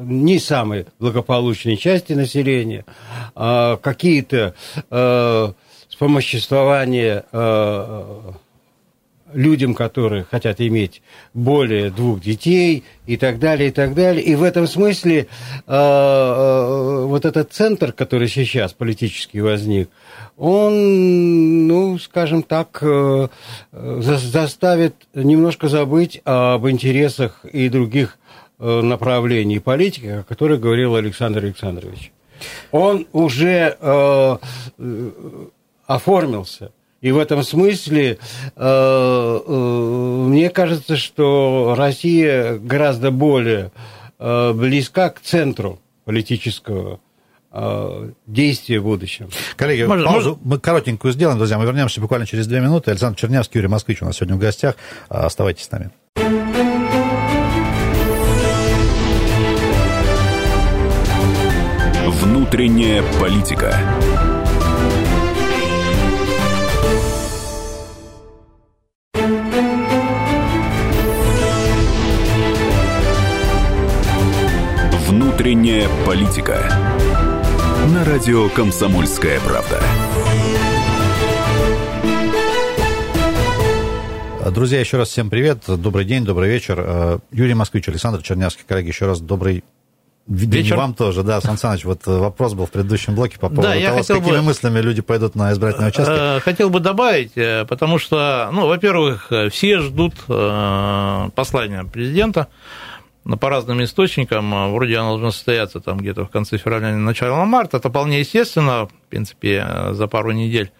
не 0.00 0.38
самой 0.40 0.86
благополучной 0.98 1.76
части 1.76 2.12
населения, 2.12 2.84
а 3.34 3.76
какие-то 3.76 4.54
вспомоществование 5.98 7.24
э, 7.32 8.32
людям, 9.32 9.74
которые 9.74 10.22
хотят 10.22 10.60
иметь 10.60 11.02
более 11.34 11.90
двух 11.90 12.20
детей 12.20 12.84
и 13.04 13.16
так 13.16 13.40
далее, 13.40 13.70
и 13.70 13.72
так 13.72 13.94
далее. 13.94 14.22
И 14.22 14.36
в 14.36 14.44
этом 14.44 14.68
смысле 14.68 15.22
э, 15.22 15.26
э, 15.66 17.04
вот 17.04 17.24
этот 17.24 17.52
центр, 17.52 17.90
который 17.90 18.28
сейчас 18.28 18.72
политически 18.72 19.38
возник, 19.38 19.90
он, 20.36 21.66
ну, 21.66 21.98
скажем 21.98 22.44
так, 22.44 22.78
э, 22.80 23.26
заставит 23.72 24.94
немножко 25.14 25.66
забыть 25.66 26.20
об 26.24 26.68
интересах 26.68 27.44
и 27.44 27.68
других 27.68 28.18
э, 28.60 28.82
направлений 28.82 29.58
политики, 29.58 30.06
о 30.06 30.22
которых 30.22 30.60
говорил 30.60 30.94
Александр 30.94 31.42
Александрович. 31.42 32.12
Он 32.70 33.04
уже 33.12 33.76
э, 33.80 34.36
оформился. 35.88 36.70
И 37.00 37.10
в 37.10 37.18
этом 37.18 37.42
смысле 37.42 38.18
э, 38.56 39.38
э, 39.46 39.50
мне 40.28 40.50
кажется, 40.50 40.96
что 40.96 41.74
Россия 41.76 42.58
гораздо 42.58 43.10
более 43.10 43.72
э, 44.18 44.52
близка 44.52 45.10
к 45.10 45.20
центру 45.20 45.80
политического 46.04 47.00
действия 48.26 48.78
в 48.78 48.84
будущем. 48.84 49.30
Коллеги, 49.56 49.82
можно, 49.84 50.04
паузу 50.04 50.28
можно? 50.32 50.42
мы 50.44 50.58
коротенькую 50.60 51.12
сделаем, 51.14 51.38
друзья. 51.38 51.58
Мы 51.58 51.64
вернемся 51.64 51.98
буквально 51.98 52.26
через 52.26 52.46
две 52.46 52.60
минуты. 52.60 52.90
Александр 52.90 53.18
Чернявский, 53.18 53.58
Юрий 53.58 53.68
Москвич 53.68 54.02
у 54.02 54.04
нас 54.04 54.16
сегодня 54.16 54.36
в 54.36 54.38
гостях. 54.38 54.76
Оставайтесь 55.08 55.64
с 55.64 55.70
нами. 55.70 55.90
Внутренняя 62.06 63.02
политика. 63.18 63.74
Внутренняя 75.48 75.88
политика. 76.04 76.70
На 77.94 78.04
радио 78.04 78.50
Комсомольская 78.50 79.40
правда. 79.40 79.80
Друзья, 84.50 84.78
еще 84.78 84.98
раз 84.98 85.08
всем 85.08 85.30
привет, 85.30 85.60
добрый 85.66 86.04
день, 86.04 86.26
добрый 86.26 86.50
вечер. 86.50 86.78
Э, 86.78 87.18
Юрий 87.32 87.54
Москвич, 87.54 87.88
Александр 87.88 88.20
Чернявский, 88.20 88.64
коллеги, 88.68 88.88
еще 88.88 89.06
раз 89.06 89.20
добрый 89.20 89.64
Вечер. 90.26 90.76
Вам 90.76 90.92
тоже, 90.92 91.22
да, 91.22 91.40
Сан 91.40 91.56
Саныч, 91.56 91.86
вот 91.86 92.04
вопрос 92.04 92.52
был 92.52 92.66
в 92.66 92.70
предыдущем 92.70 93.14
блоке 93.14 93.38
по 93.38 93.48
поводу 93.48 93.68
да, 93.68 93.80
того, 93.80 94.02
с 94.02 94.08
какими 94.08 94.36
бы, 94.36 94.42
мыслями 94.42 94.80
люди 94.80 95.00
пойдут 95.00 95.34
на 95.34 95.50
избирательные 95.54 95.88
участки. 95.88 96.12
Э, 96.14 96.40
хотел 96.40 96.68
бы 96.68 96.80
добавить, 96.80 97.32
э, 97.36 97.64
потому 97.64 97.98
что, 97.98 98.50
ну, 98.52 98.66
во-первых, 98.66 99.32
все 99.50 99.78
ждут 99.78 100.12
послания 100.26 101.84
президента, 101.84 102.48
но 103.28 103.36
по 103.36 103.50
разным 103.50 103.84
источникам, 103.84 104.54
а, 104.54 104.68
вроде 104.68 104.96
оно 104.96 105.10
должно 105.10 105.30
состояться 105.32 105.80
там 105.80 105.98
где-то 105.98 106.24
в 106.24 106.30
конце 106.30 106.56
февраля, 106.56 106.96
начало 106.96 107.44
марта, 107.44 107.76
это 107.76 107.90
вполне 107.90 108.20
естественно, 108.20 108.86
в 108.86 109.10
принципе, 109.10 109.66
за 109.92 110.06
пару 110.08 110.32
недель 110.32 110.72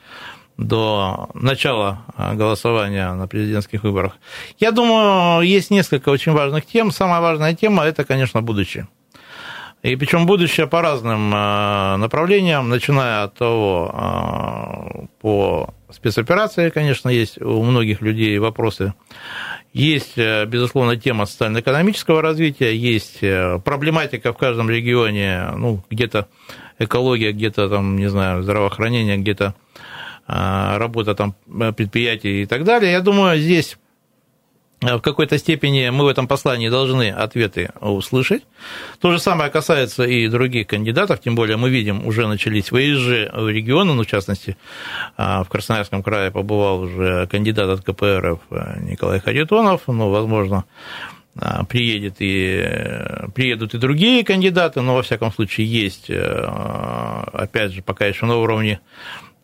до 0.56 1.28
начала 1.34 2.06
а, 2.16 2.34
голосования 2.34 3.12
на 3.12 3.28
президентских 3.28 3.82
выборах. 3.82 4.16
Я 4.58 4.72
думаю, 4.72 5.42
есть 5.42 5.70
несколько 5.70 6.08
очень 6.08 6.32
важных 6.32 6.64
тем. 6.64 6.90
Самая 6.90 7.20
важная 7.20 7.54
тема– 7.54 7.84
это, 7.84 8.04
конечно, 8.04 8.40
будущее. 8.40 8.88
И 9.82 9.94
причем 9.94 10.24
будущее 10.24 10.66
по 10.66 10.80
разным 10.80 11.30
а, 11.34 11.98
направлениям, 11.98 12.70
начиная 12.70 13.24
от 13.24 13.34
того, 13.34 15.06
по 15.20 15.74
спецоперации, 15.90 16.70
конечно, 16.70 17.10
есть 17.10 17.40
у 17.42 17.62
многих 17.62 18.00
людей 18.00 18.38
вопросы 18.38 18.94
есть, 19.78 20.18
э, 20.18 20.44
безусловно, 20.46 20.96
тема 20.96 21.26
социально-экономического 21.26 22.20
развития, 22.22 22.74
есть 22.76 23.22
э, 23.22 23.58
проблематика 23.64 24.32
в 24.32 24.36
каждом 24.36 24.68
регионе, 24.70 25.50
ну, 25.56 25.82
где-то 25.90 26.28
экология, 26.78 27.32
где-то 27.32 27.68
там, 27.68 27.96
не 27.96 28.08
знаю, 28.08 28.42
здравоохранение, 28.42 29.16
где-то 29.16 29.54
а, 30.26 30.78
работа 30.78 31.14
там 31.14 31.34
предприятий 31.74 32.42
и 32.42 32.46
так 32.46 32.64
далее. 32.64 32.92
Я 32.92 33.00
думаю, 33.00 33.38
здесь 33.38 33.78
Э, 33.78 33.87
в 34.80 35.00
какой-то 35.00 35.38
степени 35.38 35.88
мы 35.88 36.04
в 36.04 36.08
этом 36.08 36.28
послании 36.28 36.68
должны 36.68 37.10
ответы 37.10 37.70
услышать. 37.80 38.44
То 39.00 39.10
же 39.10 39.18
самое 39.18 39.50
касается 39.50 40.04
и 40.04 40.28
других 40.28 40.68
кандидатов, 40.68 41.20
тем 41.20 41.34
более 41.34 41.56
мы 41.56 41.68
видим, 41.68 42.06
уже 42.06 42.28
начались 42.28 42.70
выезжи 42.70 43.30
в 43.34 43.48
регионы, 43.48 43.94
ну, 43.94 44.04
в 44.04 44.06
частности, 44.06 44.56
а, 45.16 45.42
в 45.42 45.48
Красноярском 45.48 46.02
крае 46.02 46.30
побывал 46.30 46.82
уже 46.82 47.26
кандидат 47.26 47.68
от 47.68 47.84
КПРФ 47.84 48.40
э, 48.50 48.80
Николай 48.82 49.20
Харитонов, 49.20 49.82
ну, 49.88 50.10
возможно, 50.10 50.64
а, 51.36 51.64
приедет 51.64 52.16
и, 52.20 52.64
приедут 53.34 53.74
и 53.74 53.78
другие 53.78 54.24
кандидаты, 54.24 54.80
но, 54.80 54.94
во 54.94 55.02
всяком 55.02 55.32
случае, 55.32 55.66
есть, 55.66 56.08
э, 56.08 56.22
опять 57.32 57.72
же, 57.72 57.82
пока 57.82 58.06
еще 58.06 58.26
на 58.26 58.36
уровне 58.36 58.80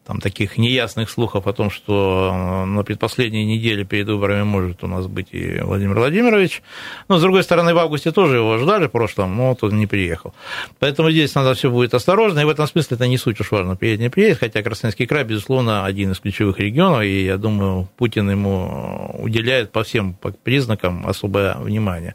там, 0.07 0.21
таких 0.21 0.59
неясных 0.59 1.09
слухов 1.09 1.47
о 1.47 1.53
том, 1.53 1.71
что 1.71 2.31
э, 2.33 2.65
на 2.67 2.85
предпоследней 2.85 3.45
неделе 3.45 3.85
перед 3.85 4.07
выборами 4.07 4.43
может 4.43 4.85
у 4.85 4.87
нас 4.87 5.07
быть 5.07 5.29
и 5.33 5.61
Владимир 5.61 5.99
Владимирович. 5.99 6.63
Но, 7.09 7.19
с 7.19 7.23
другой 7.23 7.43
стороны, 7.43 7.75
в 7.75 7.79
августе 7.79 8.13
тоже 8.13 8.37
его 8.37 8.59
ждали 8.59 8.87
в 8.87 8.91
прошлом, 8.91 9.37
но 9.37 9.51
вот 9.51 9.65
он 9.65 9.79
не 9.79 9.87
приехал. 9.87 10.35
Поэтому 10.79 11.11
здесь 11.11 11.35
надо 11.35 11.55
все 11.55 11.71
будет 11.71 11.95
осторожно, 11.95 12.41
и 12.41 12.45
в 12.45 12.49
этом 12.49 12.67
смысле 12.67 12.97
это 12.97 13.07
не 13.07 13.17
суть 13.17 13.41
уж 13.41 13.51
важно, 13.51 13.77
приедет, 13.77 14.01
не 14.01 14.11
приедет, 14.11 14.39
хотя 14.41 14.63
Красноярский 14.63 15.07
край, 15.07 15.25
безусловно, 15.25 15.87
один 15.87 16.13
из 16.13 16.19
ключевых 16.19 16.59
регионов, 16.61 17.03
и 17.03 17.25
я 17.25 17.39
думаю, 17.39 17.89
Путин 17.97 18.31
ему 18.31 19.15
уделяет 19.19 19.73
по 19.73 19.85
всем 19.85 20.17
признакам 20.43 21.07
особое 21.07 21.57
внимание. 21.57 22.15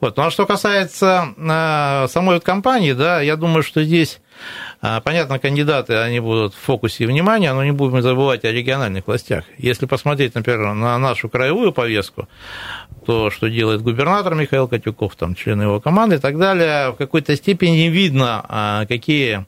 Вот. 0.00 0.16
Ну, 0.16 0.24
а 0.24 0.30
что 0.30 0.46
касается 0.46 1.34
э, 1.36 2.08
самой 2.08 2.34
вот 2.34 2.44
кампании, 2.44 2.92
да, 2.92 3.22
я 3.22 3.36
думаю, 3.36 3.62
что 3.62 3.82
здесь 3.82 4.20
понятно, 4.80 5.38
кандидаты, 5.38 5.94
они 5.94 6.20
будут 6.20 6.54
в 6.54 6.58
фокусе 6.58 7.06
внимания, 7.06 7.52
но 7.52 7.64
не 7.64 7.72
будем 7.72 8.00
забывать 8.02 8.44
о 8.44 8.52
региональных 8.52 9.06
властях. 9.06 9.44
Если 9.58 9.86
посмотреть, 9.86 10.34
например, 10.34 10.74
на 10.74 10.98
нашу 10.98 11.28
краевую 11.28 11.72
повестку, 11.72 12.28
то, 13.06 13.30
что 13.30 13.48
делает 13.48 13.82
губернатор 13.82 14.34
Михаил 14.34 14.68
Катюков, 14.68 15.16
там, 15.16 15.34
члены 15.34 15.64
его 15.64 15.80
команды 15.80 16.16
и 16.16 16.18
так 16.18 16.38
далее, 16.38 16.90
в 16.90 16.96
какой-то 16.96 17.36
степени 17.36 17.88
видно, 17.88 18.44
а, 18.48 18.86
какие 18.86 19.46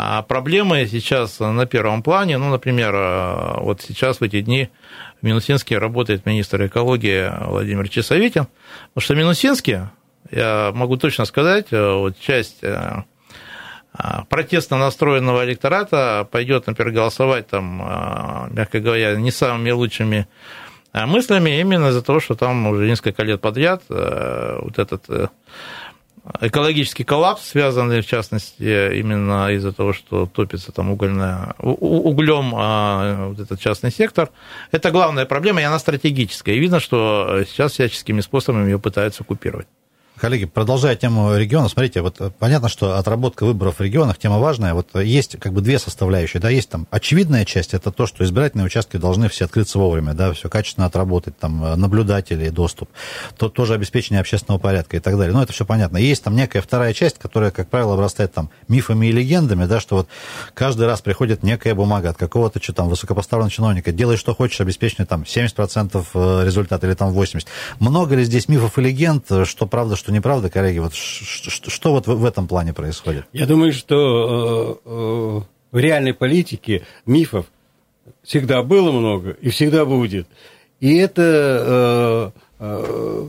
А 0.00 0.22
проблемы 0.22 0.86
сейчас 0.86 1.40
на 1.40 1.66
первом 1.66 2.02
плане, 2.04 2.38
ну, 2.38 2.50
например, 2.50 2.92
вот 3.62 3.80
сейчас 3.82 4.20
в 4.20 4.22
эти 4.22 4.42
дни 4.42 4.68
в 5.20 5.26
Минусинске 5.26 5.78
работает 5.78 6.24
министр 6.24 6.66
экологии 6.66 7.32
Владимир 7.44 7.88
Чесовитин, 7.88 8.46
потому 8.94 9.04
что 9.04 9.14
Минусинске, 9.16 9.90
я 10.30 10.70
могу 10.72 10.98
точно 10.98 11.24
сказать, 11.24 11.72
вот 11.72 12.16
часть 12.20 12.62
протестно 14.28 14.78
настроенного 14.78 15.44
электората 15.44 16.28
пойдет, 16.30 16.66
например, 16.66 16.92
голосовать 16.92 17.48
там, 17.48 18.48
мягко 18.52 18.80
говоря, 18.80 19.16
не 19.16 19.30
самыми 19.30 19.70
лучшими 19.70 20.28
мыслями 20.92 21.60
именно 21.60 21.88
из-за 21.88 22.02
того, 22.02 22.20
что 22.20 22.34
там 22.34 22.66
уже 22.66 22.86
несколько 22.86 23.22
лет 23.22 23.40
подряд 23.40 23.82
вот 23.88 24.78
этот 24.78 25.30
экологический 26.40 27.04
коллапс, 27.04 27.48
связанный, 27.48 28.00
в 28.00 28.06
частности, 28.06 28.98
именно 28.98 29.50
из-за 29.52 29.72
того, 29.72 29.92
что 29.92 30.26
топится 30.26 30.72
там 30.72 30.90
угольная, 30.90 31.54
углем 31.58 32.52
а, 32.56 33.28
вот 33.28 33.40
этот 33.40 33.60
частный 33.60 33.90
сектор, 33.90 34.30
это 34.70 34.90
главная 34.90 35.26
проблема, 35.26 35.60
и 35.60 35.64
она 35.64 35.78
стратегическая. 35.78 36.54
И 36.54 36.58
видно, 36.58 36.80
что 36.80 37.44
сейчас 37.46 37.72
всяческими 37.72 38.20
способами 38.20 38.70
ее 38.70 38.78
пытаются 38.78 39.24
купировать. 39.24 39.68
Коллеги, 40.20 40.46
продолжая 40.46 40.96
тему 40.96 41.36
региона, 41.36 41.68
смотрите, 41.68 42.02
вот 42.02 42.20
понятно, 42.38 42.68
что 42.68 42.98
отработка 42.98 43.44
выборов 43.44 43.78
в 43.78 43.80
регионах 43.80 44.18
тема 44.18 44.38
важная. 44.38 44.74
Вот 44.74 44.94
есть 44.96 45.38
как 45.38 45.52
бы 45.52 45.60
две 45.60 45.78
составляющие, 45.78 46.40
да, 46.40 46.50
есть 46.50 46.68
там 46.68 46.86
очевидная 46.90 47.44
часть, 47.44 47.72
это 47.72 47.92
то, 47.92 48.06
что 48.06 48.24
избирательные 48.24 48.66
участки 48.66 48.96
должны 48.96 49.28
все 49.28 49.44
открыться 49.44 49.78
вовремя, 49.78 50.14
да, 50.14 50.32
все 50.32 50.48
качественно 50.48 50.86
отработать, 50.86 51.38
там 51.38 51.80
наблюдатели, 51.80 52.48
доступ, 52.48 52.88
то 53.36 53.48
тоже 53.48 53.74
обеспечение 53.74 54.20
общественного 54.20 54.58
порядка 54.58 54.96
и 54.96 55.00
так 55.00 55.16
далее. 55.16 55.32
Ну, 55.32 55.42
это 55.42 55.52
все 55.52 55.64
понятно. 55.64 55.98
Есть 55.98 56.24
там 56.24 56.34
некая 56.34 56.62
вторая 56.62 56.92
часть, 56.94 57.18
которая, 57.18 57.50
как 57.50 57.68
правило, 57.68 57.94
обрастает 57.94 58.32
там 58.32 58.50
мифами 58.66 59.06
и 59.06 59.12
легендами, 59.12 59.66
да, 59.66 59.78
что 59.78 59.96
вот 59.96 60.08
каждый 60.54 60.86
раз 60.86 61.00
приходит 61.00 61.42
некая 61.42 61.74
бумага 61.74 62.10
от 62.10 62.16
какого-то 62.16 62.60
что 62.62 62.72
там 62.72 62.88
высокопоставленного 62.88 63.50
чиновника, 63.50 63.92
делай 63.92 64.16
что 64.16 64.34
хочешь, 64.34 64.60
обеспечение 64.60 65.06
там 65.06 65.22
70% 65.22 66.04
э, 66.14 66.44
результата 66.44 66.86
или 66.86 66.94
там 66.94 67.16
80%. 67.16 67.46
Много 67.78 68.16
ли 68.16 68.24
здесь 68.24 68.48
мифов 68.48 68.78
и 68.78 68.82
легенд, 68.82 69.24
что 69.44 69.66
правда, 69.66 69.94
что 69.96 70.07
что 70.08 70.14
неправда, 70.14 70.48
коллеги? 70.48 70.78
Вот 70.78 70.94
что, 70.94 71.68
что 71.70 71.92
вот 71.92 72.06
в 72.06 72.24
этом 72.24 72.48
плане 72.48 72.72
происходит? 72.72 73.26
Я 73.34 73.44
думаю, 73.44 73.74
что 73.74 74.80
э, 74.86 74.88
э, 74.88 75.40
в 75.70 75.78
реальной 75.78 76.14
политике 76.14 76.86
мифов 77.04 77.44
всегда 78.22 78.62
было 78.62 78.90
много 78.90 79.32
и 79.32 79.50
всегда 79.50 79.84
будет. 79.84 80.26
И 80.80 80.96
это 80.96 82.32
э, 82.58 83.26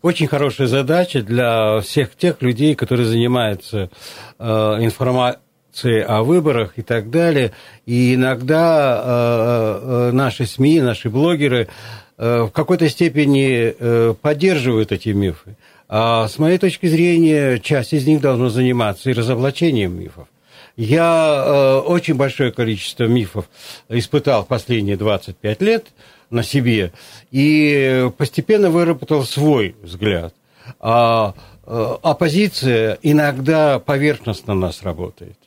очень 0.00 0.26
хорошая 0.26 0.68
задача 0.68 1.20
для 1.20 1.82
всех 1.82 2.16
тех 2.16 2.40
людей, 2.40 2.74
которые 2.74 3.06
занимаются 3.06 3.90
информацией 4.38 6.00
о 6.00 6.22
выборах 6.22 6.78
и 6.78 6.82
так 6.82 7.10
далее. 7.10 7.52
И 7.84 8.14
иногда 8.14 10.10
наши 10.12 10.46
СМИ, 10.46 10.80
наши 10.80 11.10
блогеры 11.10 11.68
в 12.16 12.48
какой-то 12.48 12.88
степени 12.88 14.14
поддерживают 14.14 14.92
эти 14.92 15.10
мифы. 15.10 15.56
А 15.92 16.28
с 16.28 16.38
моей 16.38 16.58
точки 16.58 16.86
зрения, 16.86 17.58
часть 17.58 17.92
из 17.92 18.06
них 18.06 18.20
должна 18.20 18.48
заниматься 18.48 19.10
и 19.10 19.12
разоблачением 19.12 19.98
мифов. 19.98 20.28
Я 20.76 21.44
э, 21.44 21.78
очень 21.80 22.14
большое 22.14 22.52
количество 22.52 23.04
мифов 23.04 23.46
испытал 23.88 24.44
последние 24.44 24.96
25 24.96 25.60
лет 25.62 25.86
на 26.30 26.44
себе 26.44 26.92
и 27.32 28.08
постепенно 28.16 28.70
выработал 28.70 29.24
свой 29.24 29.74
взгляд. 29.82 30.32
А 30.78 31.34
э, 31.66 31.94
оппозиция 32.02 32.96
иногда 33.02 33.80
поверхностно 33.80 34.54
нас 34.54 34.84
работает. 34.84 35.38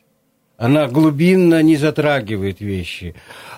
Она 0.58 0.88
глубинно 0.88 1.62
не 1.62 1.76
затрагивает 1.76 2.60
вещи. 2.60 3.14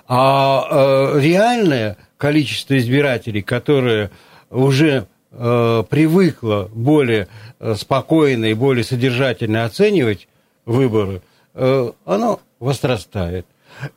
А 0.07 1.15
э, 1.17 1.21
реальное 1.21 1.97
количество 2.17 2.79
избирателей, 2.79 3.43
которые 3.43 4.13
уже 4.51 5.09
э, 5.37 5.85
привыкла 5.89 6.71
более 6.73 7.29
э, 7.59 7.75
спокойно 7.75 8.47
и 8.47 8.55
более 8.55 8.85
содержательно 8.85 9.65
оценивать 9.65 10.29
выборы, 10.65 11.23
э, 11.55 11.93
оно 12.05 12.41
возрастает. 12.59 13.47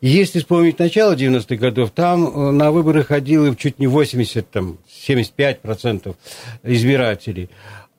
Если 0.02 0.40
вспомнить 0.40 0.80
начало 0.80 1.16
90-х 1.16 1.56
годов, 1.56 1.92
там 1.92 2.26
э, 2.28 2.52
на 2.52 2.72
выборы 2.72 3.04
ходило 3.04 3.56
чуть 3.56 3.80
не 3.80 3.88
80, 3.88 4.50
там, 4.50 4.78
75% 5.08 6.16
избирателей. 6.64 7.50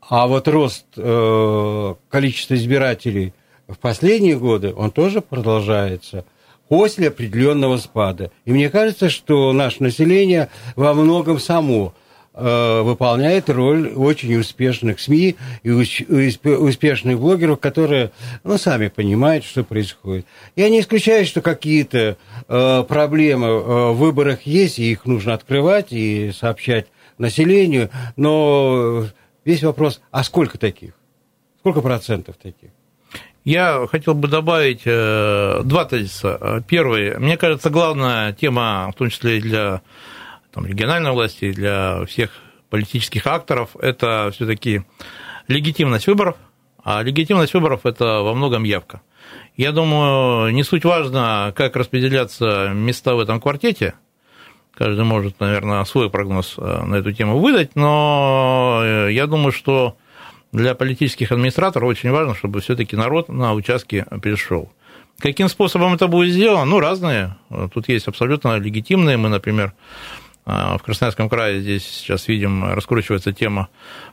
А 0.00 0.26
вот 0.26 0.48
рост 0.48 0.86
э, 0.96 1.94
количества 2.08 2.54
избирателей 2.54 3.32
в 3.68 3.78
последние 3.78 4.38
годы, 4.38 4.74
он 4.74 4.90
тоже 4.90 5.20
продолжается 5.20 6.24
после 6.68 7.08
определенного 7.08 7.78
спада. 7.78 8.30
И 8.44 8.52
мне 8.52 8.68
кажется, 8.70 9.08
что 9.08 9.52
наше 9.52 9.82
население 9.82 10.48
во 10.76 10.94
многом 10.94 11.38
само 11.38 11.94
Э, 12.42 12.80
выполняет 12.80 13.50
роль 13.50 13.92
очень 13.94 14.34
успешных 14.36 14.98
СМИ 14.98 15.36
и 15.62 15.70
успешных 15.70 17.20
блогеров, 17.20 17.60
которые, 17.60 18.12
ну, 18.44 18.56
сами 18.56 18.88
понимают, 18.88 19.44
что 19.44 19.62
происходит. 19.62 20.24
Я 20.56 20.70
не 20.70 20.80
исключаю, 20.80 21.26
что 21.26 21.42
какие-то 21.42 22.16
э, 22.48 22.84
проблемы 22.88 23.46
э, 23.46 23.90
в 23.90 23.94
выборах 23.98 24.42
есть, 24.42 24.78
и 24.78 24.90
их 24.90 25.04
нужно 25.04 25.34
открывать 25.34 25.88
и 25.90 26.32
сообщать 26.32 26.86
населению, 27.18 27.90
но 28.16 29.04
весь 29.44 29.62
вопрос, 29.62 30.00
а 30.10 30.24
сколько 30.24 30.56
таких? 30.56 30.94
Сколько 31.58 31.82
процентов 31.82 32.36
таких? 32.42 32.70
Я 33.44 33.86
хотел 33.90 34.14
бы 34.14 34.28
добавить 34.28 34.84
два 34.84 35.84
тезиса. 35.84 36.64
Первый, 36.68 37.18
мне 37.18 37.36
кажется, 37.36 37.68
главная 37.68 38.32
тема, 38.32 38.90
в 38.94 38.98
том 38.98 39.10
числе 39.10 39.38
и 39.38 39.40
для 39.42 39.82
там, 40.52 40.66
региональной 40.66 41.12
власти, 41.12 41.52
для 41.52 42.04
всех 42.06 42.30
политических 42.70 43.26
акторов, 43.26 43.70
это 43.80 44.30
все-таки 44.32 44.82
легитимность 45.48 46.06
выборов, 46.06 46.36
а 46.82 47.02
легитимность 47.02 47.54
выборов– 47.54 47.80
это 47.84 48.20
во 48.20 48.34
многом 48.34 48.64
явка. 48.64 49.02
Я 49.56 49.72
думаю, 49.72 50.52
не 50.52 50.62
суть 50.62 50.84
важно, 50.84 51.52
как 51.56 51.76
распределяться 51.76 52.70
места 52.74 53.14
в 53.14 53.20
этом 53.20 53.40
квартете, 53.40 53.94
каждый 54.72 55.04
может, 55.04 55.40
наверное, 55.40 55.84
свой 55.84 56.08
прогноз 56.08 56.54
э, 56.56 56.82
на 56.84 56.96
эту 56.96 57.12
тему 57.12 57.38
выдать, 57.38 57.76
но 57.76 58.80
э, 58.82 59.12
я 59.12 59.26
думаю, 59.26 59.52
что 59.52 59.96
для 60.52 60.74
политических 60.74 61.32
администраторов 61.32 61.88
очень 61.88 62.10
важно, 62.10 62.34
чтобы 62.34 62.60
все-таки 62.60 62.96
народ 62.96 63.28
на 63.28 63.52
участке 63.54 64.06
пришел. 64.22 64.72
Каким 65.18 65.48
способом 65.48 65.94
это 65.94 66.08
будет 66.08 66.32
сделано? 66.32 66.64
Ну, 66.64 66.80
разные. 66.80 67.36
Тут 67.74 67.88
есть 67.88 68.08
абсолютно 68.08 68.56
легитимные. 68.56 69.18
Мы, 69.18 69.28
например, 69.28 69.74
в 70.44 70.80
Красноярском 70.84 71.28
крае 71.28 71.60
здесь 71.60 71.86
сейчас 71.86 72.26
видим, 72.26 72.72
раскручивается 72.72 73.32
тема 73.32 73.68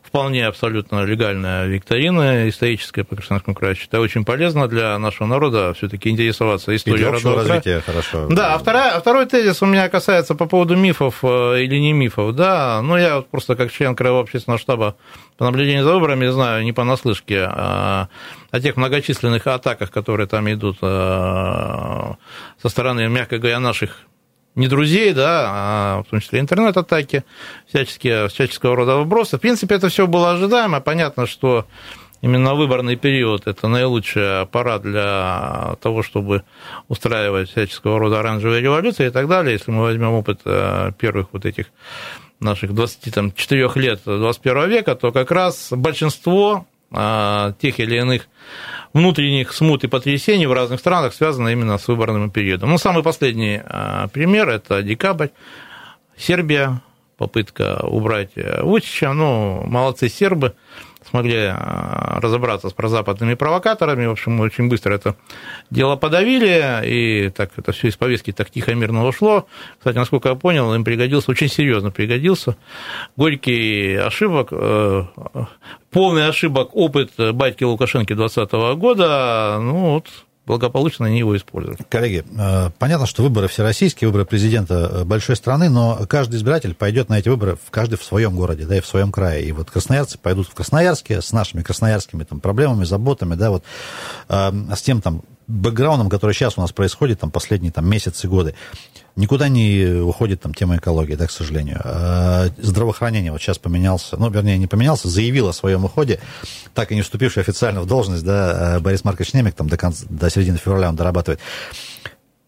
вполне 0.08 0.48
абсолютно 0.48 1.04
легальная 1.04 1.66
викторина 1.66 2.48
историческая 2.48 3.04
по 3.04 3.16
Красноярскому 3.16 3.56
краю. 3.56 3.76
Считаю, 3.76 4.04
очень 4.04 4.24
полезно 4.24 4.68
для 4.68 4.98
нашего 4.98 5.28
народа 5.28 5.74
все-таки 5.74 6.10
интересоваться 6.10 6.76
историей 6.76 7.06
родного 7.06 7.44
развития 7.44 7.82
хорошо. 7.86 8.28
Да, 8.30 8.54
а 8.54 8.58
вторая, 8.58 8.96
а 8.96 9.02
второй 9.02 9.26
тезис 9.26 9.62
у 9.62 9.66
меня 9.66 9.90
касается 9.90 10.36
по 10.36 10.46
поводу 10.46 10.76
мифов 10.76 11.20
э, 11.24 11.64
или 11.64 11.78
не 11.78 11.94
мифов. 11.94 12.36
Да, 12.36 12.82
ну 12.82 12.98
я 12.98 13.18
вот 13.18 13.30
просто 13.30 13.56
как 13.56 13.72
член 13.72 13.96
Краевого 13.96 14.22
общественного 14.22 14.60
штаба 14.60 14.96
по 15.38 15.46
наблюдению 15.46 15.84
за 15.84 15.94
выборами 15.94 16.28
знаю 16.28 16.64
не 16.64 16.72
понаслышке 16.72 17.48
а 17.48 18.08
о 18.52 18.60
тех 18.60 18.78
многочисленных 18.78 19.46
атаках, 19.46 19.92
которые 19.92 20.28
там 20.28 20.52
идут 20.52 20.78
э, 20.82 22.14
со 22.62 22.70
стороны, 22.70 23.08
мягко 23.10 23.38
говоря, 23.38 23.60
наших 23.60 24.08
не 24.58 24.68
друзей, 24.68 25.14
да, 25.14 25.46
а 25.48 26.04
в 26.04 26.10
том 26.10 26.20
числе 26.20 26.40
интернет-атаки, 26.40 27.24
всяческие, 27.68 28.28
всяческого 28.28 28.76
рода 28.76 28.96
вопросы. 28.96 29.38
В 29.38 29.40
принципе, 29.40 29.76
это 29.76 29.88
все 29.90 30.08
было 30.08 30.32
ожидаемо. 30.32 30.82
Понятно, 30.82 31.28
что 31.28 31.68
именно 32.22 32.56
выборный 32.56 32.96
период– 32.96 33.44
это 33.46 33.68
наилучший 33.68 34.42
аппарат 34.42 34.82
для 34.82 35.76
того, 35.80 36.02
чтобы 36.02 36.42
устраивать 36.88 37.52
всяческого 37.52 38.00
рода 38.00 38.20
оранжевые 38.20 38.62
революции 38.62 39.08
и 39.08 39.12
так 39.12 39.28
далее. 39.28 39.54
Если 39.54 39.70
мы 39.70 39.84
возьмем 39.84 40.14
опыт 40.14 40.42
э, 40.44 40.92
первых 40.98 41.28
вот 41.34 41.46
этих 41.46 41.68
наших 42.40 42.74
24 42.74 43.72
лет 43.76 44.02
21 44.06 44.70
века, 44.70 44.96
то 44.96 45.12
как 45.12 45.30
раз 45.30 45.68
большинство 45.72 46.66
э, 46.92 47.54
тех 47.62 47.80
или 47.80 47.98
иных 47.98 48.28
внутренних 48.94 49.54
смут 49.54 49.84
и 49.84 49.88
потрясений 49.88 50.46
в 50.46 50.54
разных 50.54 50.80
странах 50.80 51.14
связано 51.14 51.50
именно 51.50 51.78
с 51.78 51.88
выборным 51.88 52.32
периодом. 52.32 52.70
Ну, 52.70 52.78
самый 52.78 53.04
последний 53.04 53.62
а, 53.64 54.08
пример– 54.08 54.50
это 54.50 54.82
декабрь, 54.82 55.30
Сербия, 56.18 56.82
попытка 57.18 57.80
убрать 57.84 58.32
Вучича, 58.36 59.14
ну, 59.14 59.64
молодцы 59.66 60.10
сербы, 60.10 60.56
смогли 61.10 61.52
а, 61.52 62.20
разобраться 62.22 62.70
с 62.70 62.74
прозападными 62.74 63.34
провокаторами. 63.34 64.06
В 64.06 64.12
общем, 64.12 64.40
очень 64.40 64.70
быстро 64.70 64.94
это 64.94 65.16
дело 65.70 65.96
подавили, 65.96 66.82
и 66.86 67.30
так 67.30 67.52
это 67.56 67.72
все 67.72 67.88
из 67.88 67.98
повестки 67.98 68.32
так 68.32 68.50
тихо 68.50 68.76
мирно 68.76 69.06
ушло. 69.06 69.48
Кстати, 69.78 69.98
насколько 69.98 70.30
я 70.30 70.36
понял, 70.36 70.74
им 70.74 70.84
пригодился, 70.84 71.32
очень 71.32 71.50
серьезно 71.50 71.92
пригодился. 71.92 72.58
Горький 73.16 73.96
ошибок, 73.96 74.50
э, 74.52 75.04
полный 75.92 76.28
ошибок 76.28 76.76
опыт 76.76 77.12
батьки 77.18 77.64
Лукашенко 77.64 78.16
2020 78.16 78.78
года, 78.78 79.58
ну 79.62 79.94
вот, 79.94 80.08
благополучно 80.48 81.06
они 81.06 81.20
его 81.20 81.36
используют. 81.36 81.82
Коллеги, 81.90 82.24
э, 82.26 82.72
понятно, 82.80 83.06
что 83.06 83.22
выборы 83.22 83.50
всероссийские, 83.50 84.08
выборы 84.08 84.26
президента 84.26 84.90
э, 84.92 85.04
большой 85.04 85.36
страны, 85.36 85.70
но 85.70 86.06
каждый 86.10 86.38
избиратель 86.38 86.74
пойдет 86.74 87.10
на 87.10 87.20
эти 87.20 87.28
выборы, 87.28 87.58
в 87.64 87.70
каждый 87.70 87.98
в 87.98 88.04
своем 88.04 88.36
городе, 88.36 88.66
да, 88.66 88.78
и 88.78 88.82
в 88.82 88.88
своем 88.88 89.12
крае. 89.12 89.44
И 89.44 89.52
вот 89.52 89.70
красноярцы 89.70 90.18
пойдут 90.18 90.48
в 90.48 90.54
Красноярске 90.56 91.22
с 91.22 91.34
нашими 91.34 91.62
красноярскими 91.62 92.24
там, 92.24 92.40
проблемами, 92.40 92.86
заботами, 92.86 93.36
да, 93.36 93.52
вот 93.52 93.64
э, 94.30 94.52
с 94.74 94.82
тем 94.82 95.02
там 95.02 95.22
бэкграундом, 95.48 96.10
который 96.10 96.34
сейчас 96.34 96.58
у 96.58 96.62
нас 96.62 96.72
происходит, 96.72 97.20
там, 97.20 97.32
последние 97.32 97.72
там, 97.72 97.90
месяцы, 97.90 98.28
годы, 98.28 98.54
никуда 99.16 99.48
не 99.48 100.02
уходит 100.02 100.42
там 100.42 100.54
тема 100.54 100.78
экологии, 100.78 101.16
да, 101.16 101.28
к 101.28 101.32
сожалению. 101.32 101.82
А 101.84 102.48
здравоохранение 102.58 103.32
вот 103.32 103.42
сейчас 103.42 103.58
поменялся, 103.58 104.18
ну, 104.18 104.30
вернее, 104.30 104.58
не 104.58 104.68
поменялся, 104.68 105.08
заявил 105.08 105.48
о 105.48 105.54
своем 105.54 105.86
уходе, 105.86 106.20
так 106.74 106.92
и 106.92 106.96
не 106.96 107.02
вступивший 107.02 107.44
официально 107.44 107.82
в 107.82 107.88
должность, 107.88 108.24
да, 108.24 108.80
Борис 108.82 109.04
Маркович 109.04 109.34
Немик, 109.34 109.56
там, 109.56 109.70
до, 109.70 109.78
конца, 109.78 110.06
до 110.10 110.30
середины 110.30 110.58
февраля 110.58 110.90
он 110.90 110.96
дорабатывает. 110.96 111.40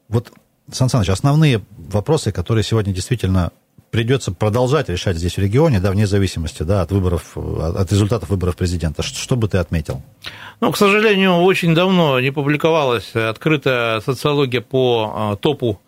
Вот, 0.10 0.32
Сан 0.72 0.90
Саныч, 0.90 1.10
основные 1.10 1.62
вопросы, 1.78 2.32
которые 2.32 2.64
сегодня 2.64 2.94
действительно 2.94 3.52
придется 3.92 4.32
продолжать 4.32 4.90
решать 4.90 5.18
здесь 5.18 5.36
в 5.36 5.40
регионе, 5.40 5.80
да, 5.80 5.92
вне 5.92 6.08
зависимости 6.08 6.64
да, 6.64 6.82
от 6.82 6.92
выборов, 6.92 7.38
от 7.38 7.92
результатов 7.92 8.30
выборов 8.30 8.56
президента. 8.56 9.04
Что, 9.04 9.18
что 9.18 9.36
бы 9.36 9.48
ты 9.48 9.58
отметил? 9.58 10.02
Ну, 10.62 10.72
к 10.72 10.78
сожалению, 10.78 11.38
очень 11.38 11.74
давно 11.74 12.20
не 12.20 12.32
публиковалась 12.32 13.16
открытая 13.16 14.02
социология 14.02 14.62
по 14.62 15.14
а, 15.16 15.36
топу 15.36 15.80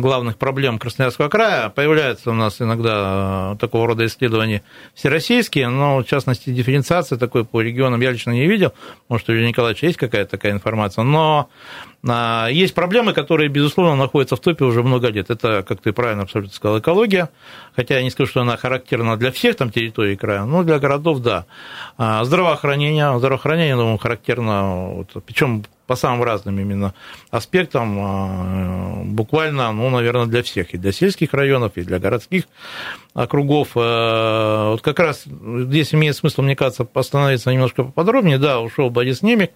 главных 0.00 0.38
проблем 0.38 0.78
Красноярского 0.78 1.28
края. 1.28 1.68
Появляются 1.68 2.30
у 2.30 2.34
нас 2.34 2.62
иногда 2.62 3.56
такого 3.60 3.86
рода 3.86 4.06
исследования 4.06 4.62
всероссийские, 4.94 5.68
но, 5.68 5.98
в 5.98 6.04
частности, 6.04 6.50
дифференциации 6.50 7.16
такой 7.16 7.44
по 7.44 7.60
регионам 7.60 8.00
я 8.00 8.10
лично 8.10 8.30
не 8.30 8.46
видел. 8.46 8.72
Может, 9.08 9.28
у 9.28 9.32
Юрия 9.32 9.48
Николаевича 9.48 9.86
есть 9.86 9.98
какая-то 9.98 10.30
такая 10.30 10.52
информация. 10.52 11.04
Но 11.04 11.50
а, 11.50 11.91
есть 12.04 12.74
проблемы, 12.74 13.12
которые, 13.12 13.48
безусловно, 13.48 13.94
находятся 13.94 14.34
в 14.34 14.40
топе 14.40 14.64
уже 14.64 14.82
много 14.82 15.08
лет. 15.08 15.30
Это, 15.30 15.62
как 15.62 15.80
ты 15.80 15.92
правильно 15.92 16.24
абсолютно 16.24 16.52
сказал, 16.52 16.80
экология. 16.80 17.30
Хотя 17.76 17.94
я 17.94 18.02
не 18.02 18.10
скажу, 18.10 18.28
что 18.28 18.40
она 18.40 18.56
характерна 18.56 19.16
для 19.16 19.30
всех 19.30 19.56
там 19.56 19.70
территорий 19.70 20.16
края, 20.16 20.44
но 20.44 20.64
для 20.64 20.80
городов, 20.80 21.20
да. 21.20 21.46
А, 21.98 22.24
здравоохранение. 22.24 23.16
Здравоохранение, 23.18 23.76
думаю, 23.76 23.98
характерно, 23.98 25.06
причем 25.24 25.64
по 25.86 25.96
самым 25.96 26.22
разным 26.22 26.58
именно 26.58 26.94
аспектам, 27.30 27.96
а, 28.00 29.02
буквально, 29.04 29.70
ну, 29.72 29.88
наверное, 29.90 30.26
для 30.26 30.42
всех, 30.42 30.74
и 30.74 30.78
для 30.78 30.90
сельских 30.90 31.32
районов, 31.34 31.72
и 31.76 31.82
для 31.82 32.00
городских 32.00 32.44
округов. 33.14 33.74
Вот 33.74 34.80
как 34.80 34.98
раз 34.98 35.24
здесь 35.24 35.94
имеет 35.94 36.16
смысл, 36.16 36.42
мне 36.42 36.56
кажется, 36.56 36.88
остановиться 36.94 37.52
немножко 37.52 37.84
поподробнее. 37.84 38.38
Да, 38.38 38.60
ушел 38.60 38.88
Борис 38.88 39.20
Немик, 39.22 39.50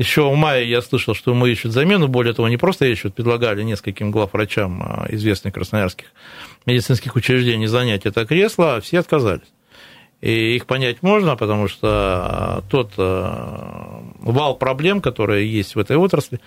еще 0.00 0.30
в 0.30 0.34
мае 0.34 0.66
я 0.66 0.80
слышал, 0.80 1.14
что 1.14 1.32
ему 1.32 1.44
ищут 1.44 1.72
замену. 1.72 2.08
Более 2.08 2.32
того, 2.32 2.48
не 2.48 2.56
просто 2.56 2.86
ищут, 2.86 3.14
предлагали 3.14 3.62
нескольким 3.62 4.10
главврачам 4.10 4.82
а, 4.82 5.06
известных 5.10 5.52
красноярских 5.52 6.06
медицинских 6.64 7.16
учреждений 7.16 7.66
занять 7.66 8.06
это 8.06 8.24
кресло, 8.24 8.76
а 8.76 8.80
все 8.80 9.00
отказались. 9.00 9.52
И 10.22 10.56
их 10.56 10.64
понять 10.64 11.02
можно, 11.02 11.36
потому 11.36 11.68
что 11.68 11.88
а, 11.90 12.62
тот 12.70 12.94
а, 12.96 13.99
вал 14.20 14.54
проблем, 14.54 15.00
которые 15.00 15.50
есть 15.50 15.74
в 15.74 15.78
этой 15.78 15.96
отрасли, 15.96 16.40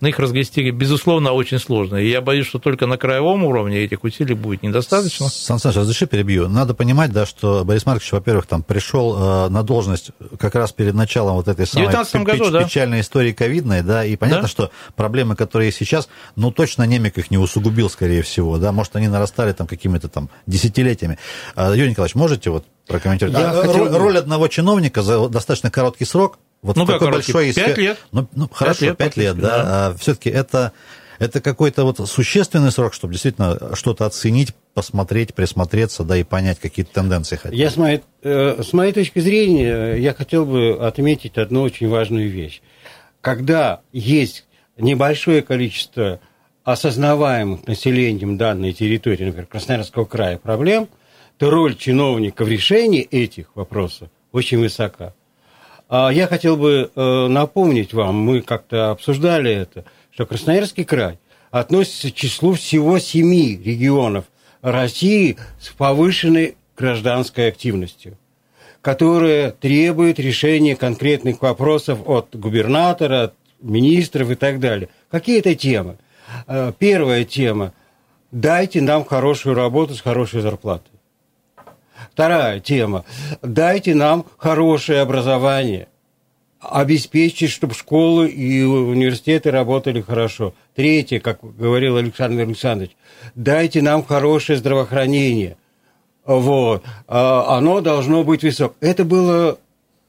на 0.00 0.08
их 0.08 0.18
разгрести, 0.18 0.70
безусловно, 0.70 1.32
очень 1.32 1.58
сложно. 1.58 1.96
И 1.96 2.08
я 2.08 2.20
боюсь, 2.20 2.46
что 2.46 2.58
только 2.58 2.86
на 2.86 2.96
краевом 2.96 3.44
уровне 3.44 3.78
этих 3.78 4.04
усилий 4.04 4.34
будет 4.34 4.62
недостаточно. 4.62 5.28
Сан 5.28 5.58
Саныч, 5.58 5.76
разреши 5.76 6.06
перебью. 6.06 6.48
Надо 6.48 6.74
понимать, 6.74 7.12
да, 7.12 7.26
что 7.26 7.64
Борис 7.64 7.86
Маркович, 7.86 8.12
во-первых, 8.12 8.46
там 8.46 8.62
пришел 8.62 9.16
э, 9.16 9.48
на 9.48 9.62
должность 9.62 10.10
как 10.38 10.54
раз 10.54 10.72
перед 10.72 10.94
началом 10.94 11.34
вот 11.36 11.48
этой 11.48 11.66
самой 11.66 11.92
году, 12.24 12.50
да? 12.50 12.64
печальной 12.64 13.00
истории 13.00 13.32
ковидной, 13.32 13.82
да, 13.82 14.04
и 14.04 14.16
понятно, 14.16 14.42
да? 14.42 14.48
что 14.48 14.70
проблемы, 14.96 15.36
которые 15.36 15.68
есть 15.68 15.78
сейчас, 15.78 16.08
ну, 16.36 16.50
точно 16.50 16.84
Немик 16.84 17.18
их 17.18 17.30
не 17.30 17.38
усугубил, 17.38 17.90
скорее 17.90 18.22
всего, 18.22 18.58
да, 18.58 18.72
может, 18.72 18.96
они 18.96 19.08
нарастали 19.08 19.52
там 19.52 19.66
какими-то 19.66 20.08
там 20.08 20.30
десятилетиями. 20.46 21.18
Юрий 21.56 21.90
Николаевич, 21.90 22.14
можете 22.14 22.50
вот 22.50 22.64
прокомментировать. 22.86 23.38
Я 23.38 23.50
хотел... 23.50 23.72
роль, 23.72 23.88
роль 23.90 24.18
одного 24.18 24.48
чиновника 24.48 25.02
за 25.02 25.28
достаточно 25.28 25.70
короткий 25.70 26.04
срок, 26.04 26.38
вот 26.62 26.76
ну, 26.76 26.86
такой 26.86 27.10
большой... 27.10 27.52
Пять 27.52 27.78
лет. 27.78 27.98
Ну, 28.12 28.28
ну 28.34 28.48
хорошо, 28.50 28.86
лет, 28.86 28.96
пять 28.96 29.16
лет, 29.16 29.36
да. 29.36 29.42
да. 29.48 29.86
А 29.86 29.94
все-таки 29.96 30.30
это, 30.30 30.72
это 31.18 31.40
какой-то 31.40 31.84
вот 31.84 32.08
существенный 32.08 32.72
срок, 32.72 32.94
чтобы 32.94 33.12
действительно 33.14 33.74
что-то 33.74 34.06
оценить, 34.06 34.54
посмотреть, 34.74 35.34
присмотреться, 35.34 36.04
да, 36.04 36.16
и 36.16 36.24
понять 36.24 36.58
какие-то 36.58 36.92
тенденции. 36.92 37.36
Хотя. 37.36 37.54
Я 37.54 37.70
с 37.70 37.76
моей, 37.76 38.02
э, 38.22 38.62
с 38.62 38.72
моей 38.72 38.92
точки 38.92 39.20
зрения, 39.20 39.94
я 39.94 40.14
хотел 40.14 40.46
бы 40.46 40.78
отметить 40.80 41.38
одну 41.38 41.62
очень 41.62 41.88
важную 41.88 42.28
вещь. 42.30 42.60
Когда 43.20 43.80
есть 43.92 44.46
небольшое 44.76 45.42
количество 45.42 46.20
осознаваемых 46.64 47.66
населением 47.66 48.36
данной 48.36 48.72
территории, 48.72 49.24
например, 49.24 49.46
Красноярского 49.46 50.04
края 50.04 50.38
проблем– 50.38 50.88
то 51.38 51.50
роль 51.50 51.76
чиновника 51.76 52.44
в 52.44 52.48
решении 52.48 53.00
этих 53.00 53.54
вопросов 53.54 54.10
очень 54.32 54.58
высока. 54.58 55.14
А 55.88 56.10
я 56.10 56.26
хотел 56.26 56.56
бы 56.56 56.90
э, 56.94 57.26
напомнить 57.28 57.94
вам, 57.94 58.16
мы 58.16 58.42
как-то 58.42 58.90
обсуждали 58.90 59.50
это, 59.50 59.84
что 60.12 60.26
Красноярский 60.26 60.84
край 60.84 61.18
относится 61.50 62.10
к 62.10 62.14
числу 62.14 62.52
всего 62.54 62.98
семи 62.98 63.56
регионов 63.56 64.26
России 64.60 65.38
с 65.58 65.68
повышенной 65.68 66.56
гражданской 66.76 67.48
активностью, 67.48 68.18
которая 68.82 69.50
требует 69.50 70.18
решения 70.18 70.76
конкретных 70.76 71.40
вопросов 71.40 72.00
от 72.06 72.36
губернатора, 72.36 73.24
от 73.24 73.34
министров 73.62 74.30
и 74.30 74.34
так 74.34 74.60
далее. 74.60 74.90
Какие 75.10 75.38
это 75.38 75.54
темы? 75.54 75.96
Э, 76.46 76.72
первая 76.78 77.24
тема– 77.24 77.72
дайте 78.30 78.82
нам 78.82 79.04
хорошую 79.04 79.54
работу 79.54 79.94
с 79.94 80.00
хорошей 80.00 80.40
зарплатой. 80.40 80.97
Вторая 82.12 82.60
тема. 82.60 83.04
Дайте 83.42 83.94
нам 83.94 84.24
хорошее 84.38 85.00
образование. 85.00 85.88
Обеспечьте, 86.60 87.46
чтобы 87.46 87.74
школы 87.74 88.28
и 88.28 88.62
университеты 88.64 89.52
работали 89.52 90.00
хорошо. 90.00 90.54
Третье, 90.74 91.20
как 91.20 91.38
говорил 91.56 91.96
Александр 91.96 92.42
Александрович, 92.42 92.96
дайте 93.36 93.80
нам 93.80 94.04
хорошее 94.04 94.58
здравоохранение. 94.58 95.56
Вот. 96.26 96.82
А, 97.06 97.56
оно 97.56 97.80
должно 97.80 98.24
быть 98.24 98.42
высокое. 98.42 98.76
Это 98.80 99.04
было 99.04 99.58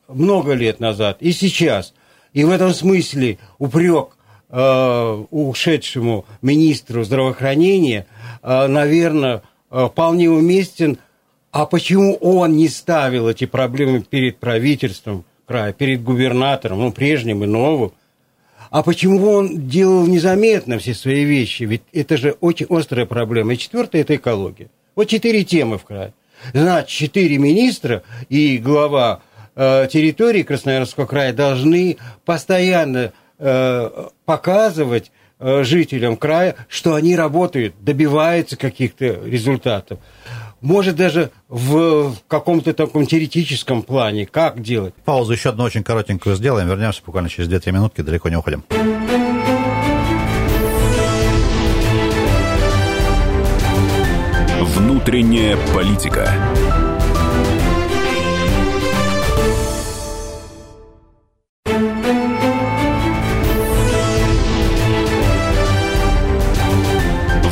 много 0.08 0.54
лет 0.54 0.80
назад 0.80 1.17
и 1.19 1.32
сейчас. 1.32 1.93
И 2.34 2.43
в 2.43 2.49
этом 2.49 2.73
смысле 2.73 3.38
упрек 3.60 4.10
э, 4.49 5.23
ушедшему 5.30 6.25
министру 6.41 7.04
здравоохранения, 7.04 8.08
э, 8.41 8.67
наверное, 8.67 9.43
э, 9.69 9.88
вполне 9.88 10.30
уместен– 10.30 10.97
а 11.52 11.66
почему 11.66 12.16
он 12.16 12.56
не 12.58 12.68
ставил 12.68 13.28
эти 13.28 13.46
проблемы 13.46 14.02
перед 14.02 14.38
правительством 14.38 15.26
края, 15.48 15.74
перед 15.74 16.04
губернатором, 16.04 16.80
ну, 16.80 16.92
прежним 16.92 17.44
и 17.44 17.48
новым? 17.48 17.92
А 18.70 18.84
почему 18.84 19.32
он 19.32 19.68
делал 19.68 20.06
незаметно 20.06 20.78
все 20.78 20.94
свои 20.94 21.24
вещи? 21.24 21.64
Ведь 21.64 21.82
это 21.92 22.18
же 22.18 22.36
очень 22.40 22.68
острая 22.70 23.08
проблема. 23.08 23.54
И 23.54 23.58
четвертое– 23.58 24.02
это 24.04 24.16
экология. 24.16 24.70
Вот 24.96 25.08
четыре 25.08 25.44
темы 25.44 25.80
в 25.80 25.86
крае. 25.86 26.14
Значит, 26.54 26.90
четыре 26.90 27.40
министра 27.40 28.04
и 28.30 28.60
глава 28.60 29.22
э, 29.56 29.88
территории 29.92 30.44
Красноярского 30.44 31.08
края 31.08 31.34
должны 31.34 31.98
постоянно 32.26 33.12
э, 33.40 34.08
показывать 34.26 35.12
э, 35.40 35.64
жителям 35.64 36.16
края, 36.16 36.56
что 36.68 36.94
они 36.94 37.16
работают, 37.16 37.74
добиваются 37.82 38.56
каких-то 38.56 39.20
результатов 39.26 40.00
может 40.62 40.95
даже 40.95 41.32
в 41.48 42.13
каком-то 42.28 42.74
таком 42.74 43.06
теоретическом 43.06 43.82
плане, 43.82 44.26
как 44.26 44.62
делать. 44.62 44.93
Паузу 45.06 45.34
еще 45.34 45.50
одну 45.50 45.63
очень 45.63 45.84
коротенькую 45.84 46.36
сделаем, 46.36 46.67
вернемся 46.67 47.02
буквально 47.06 47.30
через 47.30 47.50
2-3 47.50 47.72
минутки, 47.72 48.02
далеко 48.02 48.30
не 48.30 48.36
уходим. 48.36 48.63
Внутренняя 54.76 55.58
политика. 55.74 56.32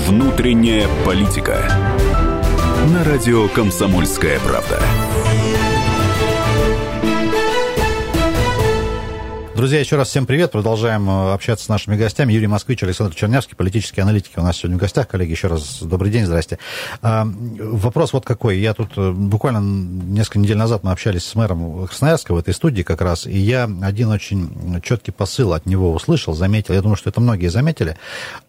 Внутренняя 0.07 0.87
политика 1.03 1.96
на 2.87 3.03
радио 3.03 3.47
«Комсомольская 3.49 4.39
правда». 4.39 4.79
Друзья, 9.57 9.79
еще 9.79 9.95
раз 9.95 10.09
всем 10.09 10.27
привет. 10.27 10.51
Продолжаем 10.51 11.09
э, 11.09 11.33
общаться 11.33 11.65
с 11.65 11.67
нашими 11.67 11.95
гостями. 11.97 12.31
Юрий 12.31 12.45
Москвич, 12.45 12.83
Александр 12.83 13.15
Чернявский, 13.15 13.55
политические 13.55 14.03
аналитики 14.03 14.37
у 14.37 14.43
нас 14.43 14.57
сегодня 14.57 14.77
в 14.77 14.79
гостях. 14.79 15.07
Коллеги, 15.07 15.31
еще 15.31 15.47
раз 15.47 15.81
добрый 15.81 16.11
день, 16.11 16.27
здрасте. 16.27 16.59
А, 17.01 17.27
вопрос 17.27 18.13
вот 18.13 18.23
какой. 18.23 18.59
Я 18.59 18.75
тут 18.75 18.91
э, 18.97 19.11
буквально 19.11 19.57
несколько 19.59 20.37
недель 20.37 20.57
назад 20.57 20.83
мы 20.83 20.91
общались 20.91 21.23
с 21.23 21.33
мэром 21.33 21.87
Красноярска 21.87 22.35
в 22.35 22.37
этой 22.37 22.53
студии 22.53 22.83
как 22.83 23.01
раз, 23.01 23.25
и 23.25 23.35
я 23.35 23.67
один 23.81 24.09
очень 24.09 24.79
четкий 24.83 25.09
посыл 25.09 25.53
от 25.53 25.65
него 25.65 25.91
услышал, 25.91 26.35
заметил. 26.35 26.75
Я 26.75 26.83
думаю, 26.83 26.95
что 26.95 27.09
это 27.09 27.19
многие 27.19 27.47
заметили. 27.47 27.97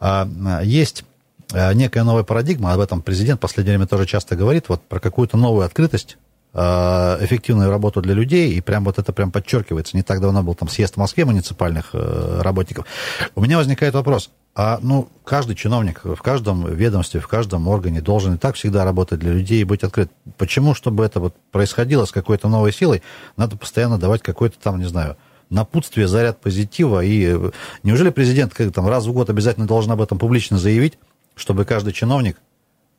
А, 0.01 0.29
есть 0.63 1.03
э, 1.03 1.05
некая 1.53 2.05
новая 2.05 2.25
парадигма, 2.25 2.73
об 2.73 2.81
этом 2.81 3.03
президент 3.03 3.39
в 3.39 3.43
последнее 3.43 3.77
время 3.77 3.87
тоже 3.89 4.07
часто 4.07 4.37
говорит, 4.37 4.69
вот 4.69 4.83
про 4.83 5.01
какую-то 5.01 5.37
новую 5.37 5.65
открытость 5.65 6.19
Э, 6.55 7.19
эффективную 7.21 7.71
работу 7.71 8.01
для 8.01 8.15
людей, 8.15 8.55
и 8.55 8.63
прям 8.63 8.83
вот 8.85 8.99
это 8.99 9.13
прям 9.13 9.31
подчеркивается. 9.31 9.95
Не 9.97 10.03
так 10.03 10.21
давно 10.21 10.43
был 10.43 10.55
там 10.55 10.69
съезд 10.69 10.95
в 10.95 10.97
Москве 10.97 11.27
муниципальных 11.27 11.91
э, 11.93 12.41
работников. 12.43 12.87
У 13.35 13.43
меня 13.43 13.59
возникает 13.59 13.93
вопрос, 13.93 14.31
а 14.55 14.79
ну, 14.83 15.09
каждый 15.25 15.55
чиновник 15.57 16.01
в 16.05 16.17
каждом 16.17 16.67
ведомстве, 16.67 17.21
в 17.21 17.29
каждом 17.29 17.69
органе 17.69 18.01
должен 18.01 18.35
и 18.35 18.39
так 18.39 18.55
всегда 18.55 18.85
работать 18.85 19.21
для 19.21 19.35
людей 19.35 19.61
и 19.61 19.65
быть 19.65 19.83
открыт. 19.83 20.11
Почему, 20.39 20.75
чтобы 20.75 21.05
это 21.05 21.21
вот 21.21 21.37
происходило 21.53 22.07
с 22.07 22.13
какой-то 22.13 22.49
новой 22.49 22.73
силой, 22.73 23.03
надо 23.37 23.59
постоянно 23.59 23.99
давать 23.99 24.23
какой-то 24.23 24.59
там, 24.59 24.79
не 24.81 24.87
знаю, 24.89 25.19
напутствие, 25.51 26.09
заряд 26.09 26.41
позитива. 26.41 27.05
И 27.05 27.27
э, 27.27 27.51
неужели 27.83 28.09
президент 28.09 28.55
как, 28.55 28.73
там, 28.73 28.89
раз 28.89 29.05
в 29.05 29.13
год 29.13 29.29
обязательно 29.29 29.67
должен 29.67 29.93
об 29.93 30.01
этом 30.01 30.19
публично 30.19 30.57
заявить, 30.57 30.99
чтобы 31.39 31.65
каждый 31.65 31.93
чиновник 31.93 32.37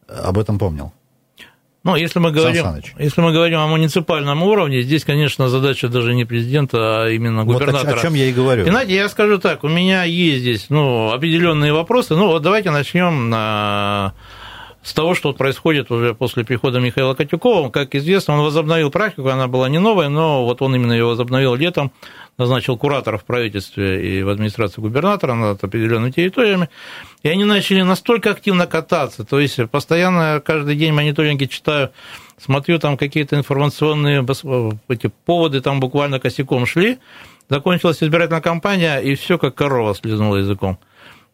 об 0.08 0.38
этом 0.38 0.58
помнил? 0.58 0.91
Ну, 1.84 1.95
если 1.95 2.19
мы, 2.19 2.32
говорим, 2.32 2.65
если 2.97 3.21
мы 3.21 3.32
говорим 3.32 3.60
о 3.60 3.67
муниципальном 3.67 4.43
уровне, 4.43 4.82
здесь, 4.82 5.06
конечно, 5.06 5.47
задача 5.47 5.88
даже 5.88 6.13
не 6.13 6.25
президента, 6.25 7.04
а 7.04 7.10
именно 7.10 7.45
губернатора. 7.45 7.91
Вот 7.91 7.99
о 7.99 8.02
чем 8.02 8.15
я 8.15 8.25
и 8.25 8.34
говорю. 8.34 8.65
И, 8.65 8.69
знаете, 8.69 8.95
я 8.95 9.08
скажу 9.08 9.38
так, 9.39 9.63
у 9.63 9.69
меня 9.69 10.04
есть 10.04 10.41
здесь 10.41 10.65
ну, 10.69 11.12
определенные 11.12 11.71
вопросы. 11.71 12.15
Ну, 12.15 12.28
вот 12.28 12.41
давайте 12.41 12.71
начнем 12.71 13.30
на 13.30 14.13
с 14.82 14.93
того, 14.93 15.13
что 15.13 15.34
происходит 15.34 15.91
уже 15.91 16.13
после 16.13 16.43
прихода 16.43 16.80
Михаила 16.80 17.13
Котюкова. 17.13 17.69
Как 17.69 17.95
известно, 17.95 18.36
он 18.36 18.41
возобновил 18.41 18.91
практику, 18.91 19.30
она 19.30 19.47
была 19.47 19.69
не 19.69 19.80
новая, 19.80 20.10
но 20.10 20.45
вот 20.45 20.62
он 20.62 20.75
именно 20.75 20.93
ее 20.93 21.06
возобновил 21.06 21.56
летом, 21.56 21.91
назначил 22.39 22.78
кураторов 22.78 23.21
в 23.21 23.25
правительстве 23.25 24.19
и 24.19 24.23
в 24.23 24.30
администрации 24.30 24.82
губернатора 24.82 25.36
над 25.36 25.63
определенными 25.63 26.12
территориями, 26.12 26.69
и 27.21 27.30
они 27.30 27.43
начали 27.43 27.82
настолько 27.82 28.32
активно 28.32 28.65
кататься, 28.65 29.23
то 29.23 29.39
есть 29.39 29.60
постоянно 29.69 30.41
каждый 30.43 30.75
день 30.75 30.93
мониторинги 30.93 31.45
читаю, 31.45 31.91
смотрю, 32.38 32.80
там 32.80 32.97
какие-то 32.97 33.36
информационные 33.36 34.25
эти 34.88 35.12
поводы 35.25 35.62
там 35.62 35.80
буквально 35.80 36.19
косяком 36.19 36.65
шли, 36.65 36.97
закончилась 37.49 38.02
избирательная 38.02 38.41
кампания, 38.41 38.99
и 38.99 39.13
все 39.15 39.38
как 39.38 39.54
корова 39.54 39.93
слезнула 39.93 40.38
языком 40.38 40.80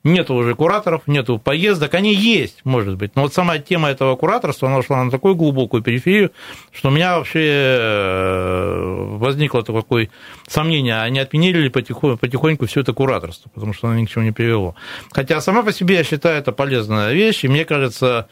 нету 0.05 0.35
уже 0.35 0.55
кураторов, 0.55 1.01
нету 1.07 1.39
поездок, 1.39 1.93
они 1.95 2.13
есть, 2.13 2.61
может 2.63 2.95
быть, 2.95 3.15
но 3.15 3.23
вот 3.23 3.33
сама 3.33 3.57
тема 3.57 3.89
этого 3.89 4.15
кураторства, 4.15 4.69
она 4.69 4.77
ушла 4.77 5.03
на 5.03 5.11
такую 5.11 5.35
глубокую 5.35 5.83
периферию, 5.83 6.31
что 6.71 6.89
у 6.89 6.91
меня 6.91 7.17
вообще 7.17 7.41
э, 7.43 9.17
возникло 9.17 9.63
такое 9.63 10.09
сомнение, 10.47 11.01
а 11.01 11.09
не 11.09 11.19
отменили 11.19 11.57
ли 11.57 11.69
потихоньку, 11.69 12.19
потихоньку 12.19 12.67
все 12.67 12.81
это 12.81 12.93
кураторство, 12.93 13.49
потому 13.53 13.73
что 13.73 13.87
оно 13.87 13.99
ни 13.99 14.05
к 14.05 14.09
чему 14.09 14.23
не 14.23 14.31
привело. 14.31 14.75
Хотя 15.11 15.41
сама 15.41 15.63
по 15.63 15.73
себе 15.73 15.95
я 15.95 16.03
считаю 16.03 16.37
это 16.37 16.51
полезная 16.51 17.11
вещь, 17.11 17.43
и 17.43 17.47
мне 17.47 17.65
кажется, 17.65 18.27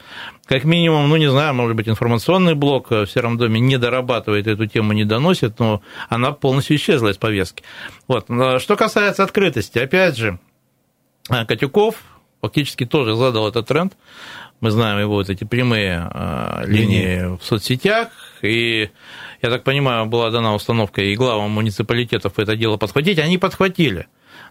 как 0.46 0.64
минимум, 0.64 1.08
ну, 1.08 1.16
не 1.16 1.28
знаю, 1.28 1.54
может 1.54 1.74
быть, 1.74 1.88
информационный 1.88 2.54
блок 2.54 2.90
в 2.90 3.06
Сером 3.06 3.36
доме 3.36 3.58
не 3.58 3.78
дорабатывает 3.78 4.46
эту 4.46 4.66
тему, 4.66 4.92
не 4.92 5.04
доносит, 5.04 5.58
но 5.58 5.82
она 6.08 6.30
полностью 6.30 6.76
исчезла 6.76 7.08
из 7.08 7.16
повестки. 7.16 7.64
Вот. 8.06 8.26
Что 8.60 8.76
касается 8.76 9.24
открытости, 9.24 9.78
опять 9.78 10.16
же, 10.16 10.38
а, 10.38 10.38
Катюков 11.28 11.96
фактически 12.42 12.84
тоже 12.84 13.16
задал 13.16 13.48
этот 13.48 13.66
тренд. 13.66 13.94
Мы 14.60 14.70
знаем 14.70 14.98
его 14.98 15.14
вот 15.14 15.30
эти 15.30 15.44
прямые 15.44 16.08
а, 16.10 16.62
линии 16.66 17.36
в 17.36 17.44
соцсетях, 17.44 18.08
и, 18.42 18.90
я 19.42 19.50
так 19.50 19.64
понимаю, 19.64 20.06
была 20.06 20.30
дана 20.30 20.54
установка 20.54 21.02
и 21.02 21.16
главам 21.16 21.50
муниципалитетов 21.50 22.38
это 22.38 22.56
дело 22.56 22.76
подхватить, 22.76 23.18
они 23.18 23.38
подхватили. 23.38 24.06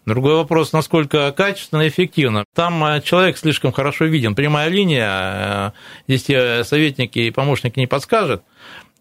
Другой 0.05 0.35
вопрос, 0.35 0.73
насколько 0.73 1.31
качественно 1.31 1.81
и 1.81 1.87
эффективно. 1.87 2.45
Там 2.53 2.83
а, 2.83 2.99
человек 2.99 3.37
слишком 3.37 3.71
хорошо 3.71 4.05
виден. 4.05 4.35
Прямая 4.35 4.69
линия, 4.69 5.73
здесь 6.07 6.25
советники 6.67 7.19
и 7.19 7.31
помощники 7.31 7.79
не 7.79 7.87
подскажут. 7.87 8.43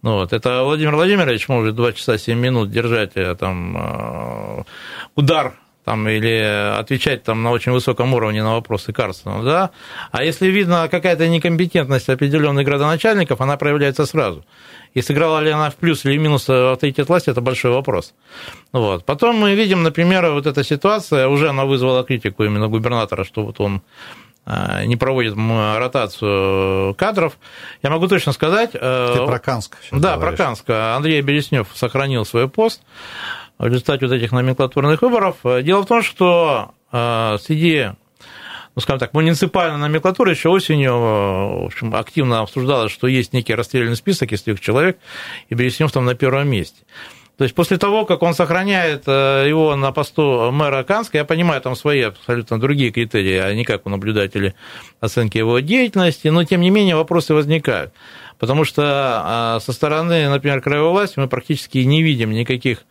Ну, 0.02 0.14
вот. 0.14 0.32
Это 0.32 0.62
Владимир 0.64 0.94
Владимирович 0.94 1.48
может 1.48 1.74
2 1.74 1.92
часа 1.92 2.18
7 2.18 2.38
минут 2.38 2.70
держать 2.70 3.12
э, 3.14 3.37
там, 3.37 4.66
удар 5.14 5.54
там, 5.85 6.09
или 6.09 6.79
отвечать 6.79 7.25
там, 7.25 7.42
на 7.42 7.51
очень 7.51 7.73
высоком 7.73 8.14
уровне 8.14 8.42
на 8.42 8.55
вопросы 8.55 8.92
Карстена, 8.92 9.42
да, 9.42 9.71
а 10.11 10.23
если 10.23 10.49
видно 10.49 10.88
какая-то 10.88 11.29
некомпетентность 11.29 12.09
определенных 12.09 12.64
градоначальников, 12.64 13.40
она 13.40 13.57
проявляется 13.57 14.07
сразу. 14.07 14.45
И 14.95 15.01
сыграла 15.01 15.40
ли 15.40 15.51
она 15.51 15.71
в 15.71 15.77
плюс 15.77 16.05
или 16.05 16.18
в 16.18 16.21
минус 16.21 16.49
авторитет 16.49 17.09
власти, 17.09 17.31
это 17.31 17.40
большой 17.40 17.73
вопрос. 17.73 18.14
Вот. 18.73 19.07
Потом 19.07 19.37
мы 19.37 19.55
видим, 19.55 19.83
например, 19.83 20.31
вот 20.31 20.47
эта 20.47 20.62
ситуация, 20.62 21.29
уже 21.29 21.49
она 21.49 21.64
вызвала 21.64 22.05
критику 22.05 22.45
именно 22.45 22.68
губернатора, 22.68 23.25
что 23.25 23.42
вот 23.42 23.59
он 23.61 23.81
а, 24.45 24.85
не 24.85 24.97
проводит 24.97 25.35
ротацию 25.37 26.95
кадров. 26.95 27.38
Я 27.83 27.90
могу 27.90 28.09
точно 28.09 28.33
сказать... 28.33 28.71
Э, 28.75 29.14
Ты 29.16 29.25
про 29.25 29.38
Канск. 29.38 29.77
Да, 29.92 30.16
говоришь. 30.16 30.37
про 30.37 30.45
Канск. 30.45 30.68
Андрей 30.68 31.23
Береснев 31.23 31.68
сохранил 31.75 32.25
свой 32.25 32.49
пост 32.49 32.83
в 33.59 33.67
результате 33.67 34.07
вот 34.07 34.15
этих 34.15 34.33
номенклатурных 34.33 35.03
выборов. 35.03 35.37
Дело 35.62 35.83
в 35.83 35.87
том, 35.87 36.03
что 36.03 36.73
э, 36.93 37.37
среди 37.41 37.91
ну, 38.75 38.81
скажем 38.81 39.01
так, 39.01 39.12
муниципальная 39.12 39.77
номенклатура 39.77 40.31
еще 40.31 40.49
осенью 40.49 40.99
в 40.99 41.67
общем, 41.67 41.95
активно 41.95 42.41
обсуждалось, 42.41 42.91
что 42.91 43.07
есть 43.07 43.33
некий 43.33 43.55
расстрельный 43.55 43.97
список 43.97 44.33
из 44.33 44.43
трех 44.43 44.61
человек, 44.61 44.99
и 45.51 45.55
Береснев 45.55 45.93
там 45.93 46.07
на 46.07 46.15
первом 46.15 46.49
месте. 46.49 46.79
То 47.37 47.45
есть 47.45 47.55
после 47.55 47.77
того, 47.79 48.05
как 48.05 48.23
он 48.23 48.35
сохраняет 48.35 49.05
э, 49.07 49.47
его 49.49 49.75
на 49.75 49.91
посту 49.91 50.51
мэра 50.53 50.85
Канска, 50.85 51.19
я 51.19 51.25
понимаю, 51.25 51.61
там 51.61 51.75
свои 51.75 52.03
абсолютно 52.03 52.61
другие 52.61 52.93
критерии, 52.93 53.37
а 53.37 53.53
не 53.55 53.65
как 53.65 53.87
у 53.87 53.91
наблюдателей 53.91 54.55
оценки 55.01 55.38
его 55.38 55.59
деятельности, 55.59 56.29
но 56.29 56.45
тем 56.45 56.61
не 56.61 56.71
менее 56.71 56.95
вопросы 56.95 57.35
возникают. 57.35 57.93
Потому 58.38 58.65
что 58.65 59.59
со 59.61 59.73
стороны, 59.73 60.29
например, 60.29 60.61
краевой 60.61 60.91
власти 60.91 61.19
мы 61.19 61.29
практически 61.29 61.79
не 61.79 62.03
видим 62.03 62.31
никаких 62.31 62.85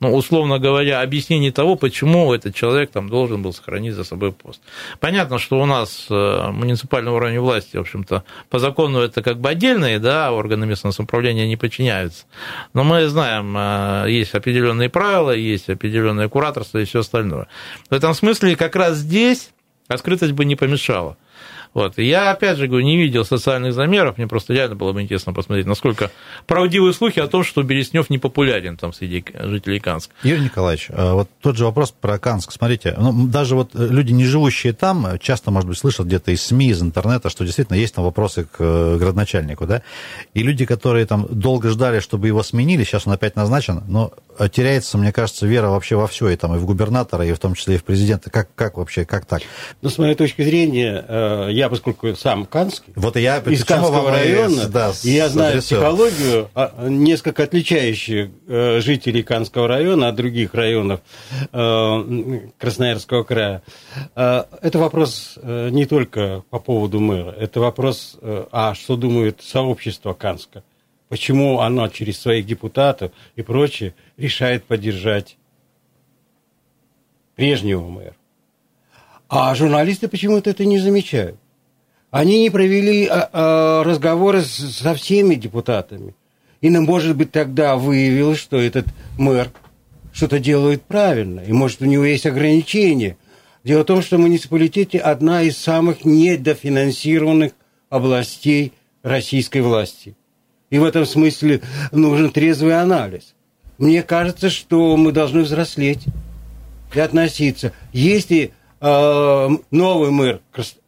ну, 0.00 0.14
условно 0.14 0.58
говоря, 0.58 1.00
объяснение 1.00 1.52
того, 1.52 1.74
почему 1.76 2.34
этот 2.34 2.54
человек 2.54 2.90
там 2.90 3.08
должен 3.08 3.42
был 3.42 3.52
сохранить 3.52 3.94
за 3.94 4.04
собой 4.04 4.32
пост. 4.32 4.60
Понятно, 5.00 5.38
что 5.38 5.58
у 5.58 5.64
нас 5.64 6.06
э, 6.10 6.50
муниципальный 6.50 7.12
уровень 7.12 7.40
власти, 7.40 7.78
в 7.78 7.80
общем-то, 7.80 8.22
по 8.50 8.58
закону 8.58 8.98
это 8.98 9.22
как 9.22 9.40
бы 9.40 9.48
отдельные, 9.48 9.98
да, 9.98 10.32
органы 10.32 10.66
местного 10.66 10.92
самоуправления 10.92 11.46
не 11.46 11.56
подчиняются. 11.56 12.26
Но 12.74 12.84
мы 12.84 13.08
знаем, 13.08 13.56
э, 13.56 14.06
есть 14.10 14.34
определенные 14.34 14.90
правила, 14.90 15.30
есть 15.30 15.70
определенное 15.70 16.28
кураторство 16.28 16.78
и 16.78 16.84
все 16.84 17.00
остальное. 17.00 17.48
В 17.88 17.94
этом 17.94 18.12
смысле 18.12 18.54
как 18.54 18.76
раз 18.76 18.98
здесь 18.98 19.50
открытость 19.88 20.32
бы 20.32 20.44
не 20.44 20.56
помешала. 20.56 21.16
Вот. 21.76 21.98
Я, 21.98 22.30
опять 22.30 22.56
же, 22.56 22.68
говорю, 22.68 22.86
не 22.86 22.96
видел 22.96 23.26
социальных 23.26 23.74
замеров, 23.74 24.16
мне 24.16 24.26
просто 24.26 24.54
реально 24.54 24.76
было 24.76 24.94
бы 24.94 25.02
интересно 25.02 25.34
посмотреть, 25.34 25.66
насколько 25.66 26.10
правдивые 26.46 26.94
слухи 26.94 27.18
о 27.18 27.26
том, 27.26 27.44
что 27.44 27.62
Береснев 27.62 28.08
не 28.08 28.16
популярен 28.16 28.78
там 28.78 28.94
среди 28.94 29.22
жителей 29.34 29.78
Канска. 29.78 30.14
Юрий 30.22 30.40
Николаевич, 30.40 30.86
а 30.88 31.12
вот 31.12 31.28
тот 31.42 31.58
же 31.58 31.66
вопрос 31.66 31.90
про 31.90 32.18
Канск. 32.18 32.50
Смотрите, 32.50 32.94
ну, 32.96 33.26
даже 33.26 33.56
вот 33.56 33.72
люди, 33.74 34.12
не 34.12 34.24
живущие 34.24 34.72
там, 34.72 35.18
часто, 35.20 35.50
может 35.50 35.68
быть, 35.68 35.76
слышат 35.76 36.06
где-то 36.06 36.30
из 36.30 36.42
СМИ, 36.44 36.68
из 36.70 36.80
интернета, 36.80 37.28
что 37.28 37.44
действительно 37.44 37.76
есть 37.76 37.94
там 37.94 38.06
вопросы 38.06 38.44
к 38.44 38.56
э, 38.58 38.96
градоначальнику, 38.96 39.66
да, 39.66 39.82
и 40.32 40.42
люди, 40.42 40.64
которые 40.64 41.04
там 41.04 41.26
долго 41.28 41.68
ждали, 41.68 42.00
чтобы 42.00 42.26
его 42.26 42.42
сменили, 42.42 42.84
сейчас 42.84 43.06
он 43.06 43.12
опять 43.12 43.36
назначен, 43.36 43.82
но 43.86 44.14
теряется, 44.52 44.98
мне 44.98 45.12
кажется, 45.12 45.46
вера 45.46 45.68
вообще 45.68 45.96
во 45.96 46.06
все, 46.06 46.28
и 46.28 46.36
там 46.36 46.54
и 46.54 46.58
в 46.58 46.66
губернатора, 46.66 47.24
и 47.24 47.32
в 47.32 47.38
том 47.38 47.54
числе 47.54 47.76
и 47.76 47.78
в 47.78 47.84
президента. 47.84 48.30
Как, 48.30 48.48
как 48.54 48.76
вообще, 48.76 49.04
как 49.04 49.26
так? 49.26 49.42
Ну, 49.82 49.88
с 49.88 49.98
моей 49.98 50.14
точки 50.14 50.42
зрения, 50.42 51.04
э, 51.06 51.50
я, 51.66 51.70
поскольку 51.70 52.14
сам 52.14 52.46
Канский, 52.46 52.92
вот 52.96 53.16
и 53.16 53.20
я, 53.20 53.38
из 53.38 53.64
Канского 53.64 54.10
района, 54.10 54.68
да, 54.68 54.92
и 55.02 55.10
я 55.10 55.28
знаю 55.28 55.60
психологию, 55.60 56.48
а, 56.54 56.88
несколько 56.88 57.42
отличающих 57.42 58.30
э, 58.46 58.80
жителей 58.80 59.22
Канского 59.22 59.68
района 59.68 60.08
от 60.08 60.14
других 60.14 60.54
районов 60.54 61.00
э, 61.52 62.40
Красноярского 62.58 63.24
края. 63.24 63.62
Это 64.14 64.78
вопрос 64.78 65.38
не 65.42 65.86
только 65.86 66.42
по 66.50 66.58
поводу 66.58 67.00
мэра, 67.00 67.32
это 67.32 67.60
вопрос, 67.60 68.16
а 68.22 68.74
что 68.74 68.96
думает 68.96 69.42
сообщество 69.42 70.12
Канска. 70.12 70.62
Почему 71.08 71.60
оно 71.60 71.88
через 71.88 72.18
своих 72.18 72.46
депутатов 72.46 73.12
и 73.36 73.42
прочее 73.42 73.94
решает 74.16 74.64
поддержать 74.64 75.36
прежнего 77.36 77.88
мэра? 77.88 78.16
А 79.28 79.54
журналисты 79.54 80.08
почему-то 80.08 80.50
это 80.50 80.64
не 80.64 80.78
замечают. 80.78 81.36
Они 82.10 82.42
не 82.42 82.50
провели 82.50 83.06
а, 83.06 83.28
а, 83.32 83.84
разговоры 83.84 84.42
со 84.42 84.94
всеми 84.94 85.34
депутатами. 85.34 86.14
И, 86.60 86.70
ну, 86.70 86.82
может 86.82 87.16
быть, 87.16 87.32
тогда 87.32 87.76
выявилось, 87.76 88.38
что 88.38 88.58
этот 88.58 88.86
мэр 89.18 89.50
что-то 90.12 90.38
делает 90.38 90.82
правильно, 90.82 91.40
и 91.40 91.52
может 91.52 91.82
у 91.82 91.84
него 91.84 92.04
есть 92.04 92.24
ограничения. 92.24 93.18
Дело 93.64 93.82
в 93.82 93.86
том, 93.86 94.00
что 94.00 94.16
муниципалитеты 94.16 94.98
одна 94.98 95.42
из 95.42 95.58
самых 95.58 96.04
недофинансированных 96.04 97.52
областей 97.90 98.72
российской 99.02 99.60
власти. 99.60 100.16
И 100.70 100.78
в 100.78 100.84
этом 100.84 101.04
смысле 101.04 101.60
нужен 101.92 102.30
трезвый 102.30 102.80
анализ. 102.80 103.34
Мне 103.78 104.02
кажется, 104.02 104.50
что 104.50 104.96
мы 104.96 105.12
должны 105.12 105.42
взрослеть 105.42 106.04
и 106.94 107.00
относиться. 107.00 107.72
Если 107.92 108.52
новый 108.80 110.10
мэр 110.10 110.40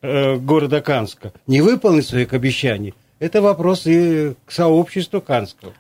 э, 0.03 0.37
города 0.37 0.81
Канска 0.81 1.33
не 1.46 1.61
выполнит 1.62 2.07
своих 2.07 2.33
обещаний, 2.33 2.94
это 3.18 3.40
вопрос 3.40 3.87
и 3.87 4.35
к 4.46 4.53
сообществу 4.53 5.20
Канского. 5.20 5.72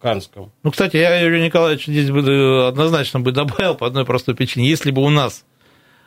Канскому. 0.00 0.52
Ну, 0.62 0.70
кстати, 0.70 0.98
я, 0.98 1.18
Юрий 1.18 1.42
Николаевич, 1.42 1.86
здесь 1.86 2.10
бы 2.10 2.66
однозначно 2.68 3.20
бы 3.20 3.32
добавил 3.32 3.74
по 3.74 3.86
одной 3.86 4.04
простой 4.04 4.34
причине. 4.34 4.68
Если 4.68 4.90
бы 4.90 5.02
у 5.02 5.08
нас 5.08 5.44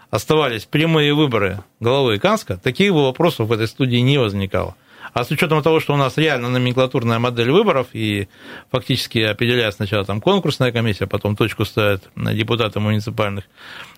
оставались 0.10 0.66
прямые 0.66 1.14
выборы 1.14 1.64
главы 1.80 2.20
Канска, 2.20 2.58
таких 2.58 2.94
бы 2.94 3.04
вопросов 3.04 3.48
в 3.48 3.52
этой 3.52 3.68
студии 3.68 3.98
не 3.98 4.18
возникало. 4.18 4.76
А 5.14 5.24
с 5.24 5.32
учетом 5.32 5.62
того, 5.62 5.80
что 5.80 5.94
у 5.94 5.98
нас 5.98 6.18
реально 6.18 6.50
номенклатурная 6.50 7.20
модель 7.20 7.52
выборов, 7.52 7.88
и 7.94 8.28
фактически 8.72 9.20
определяет 9.20 9.76
сначала 9.76 10.06
там 10.06 10.22
конкурсная 10.22 10.72
комиссия, 10.72 11.08
потом 11.08 11.36
точку 11.36 11.66
ставят 11.66 12.04
депутаты 12.16 12.80
муниципальных 12.80 13.46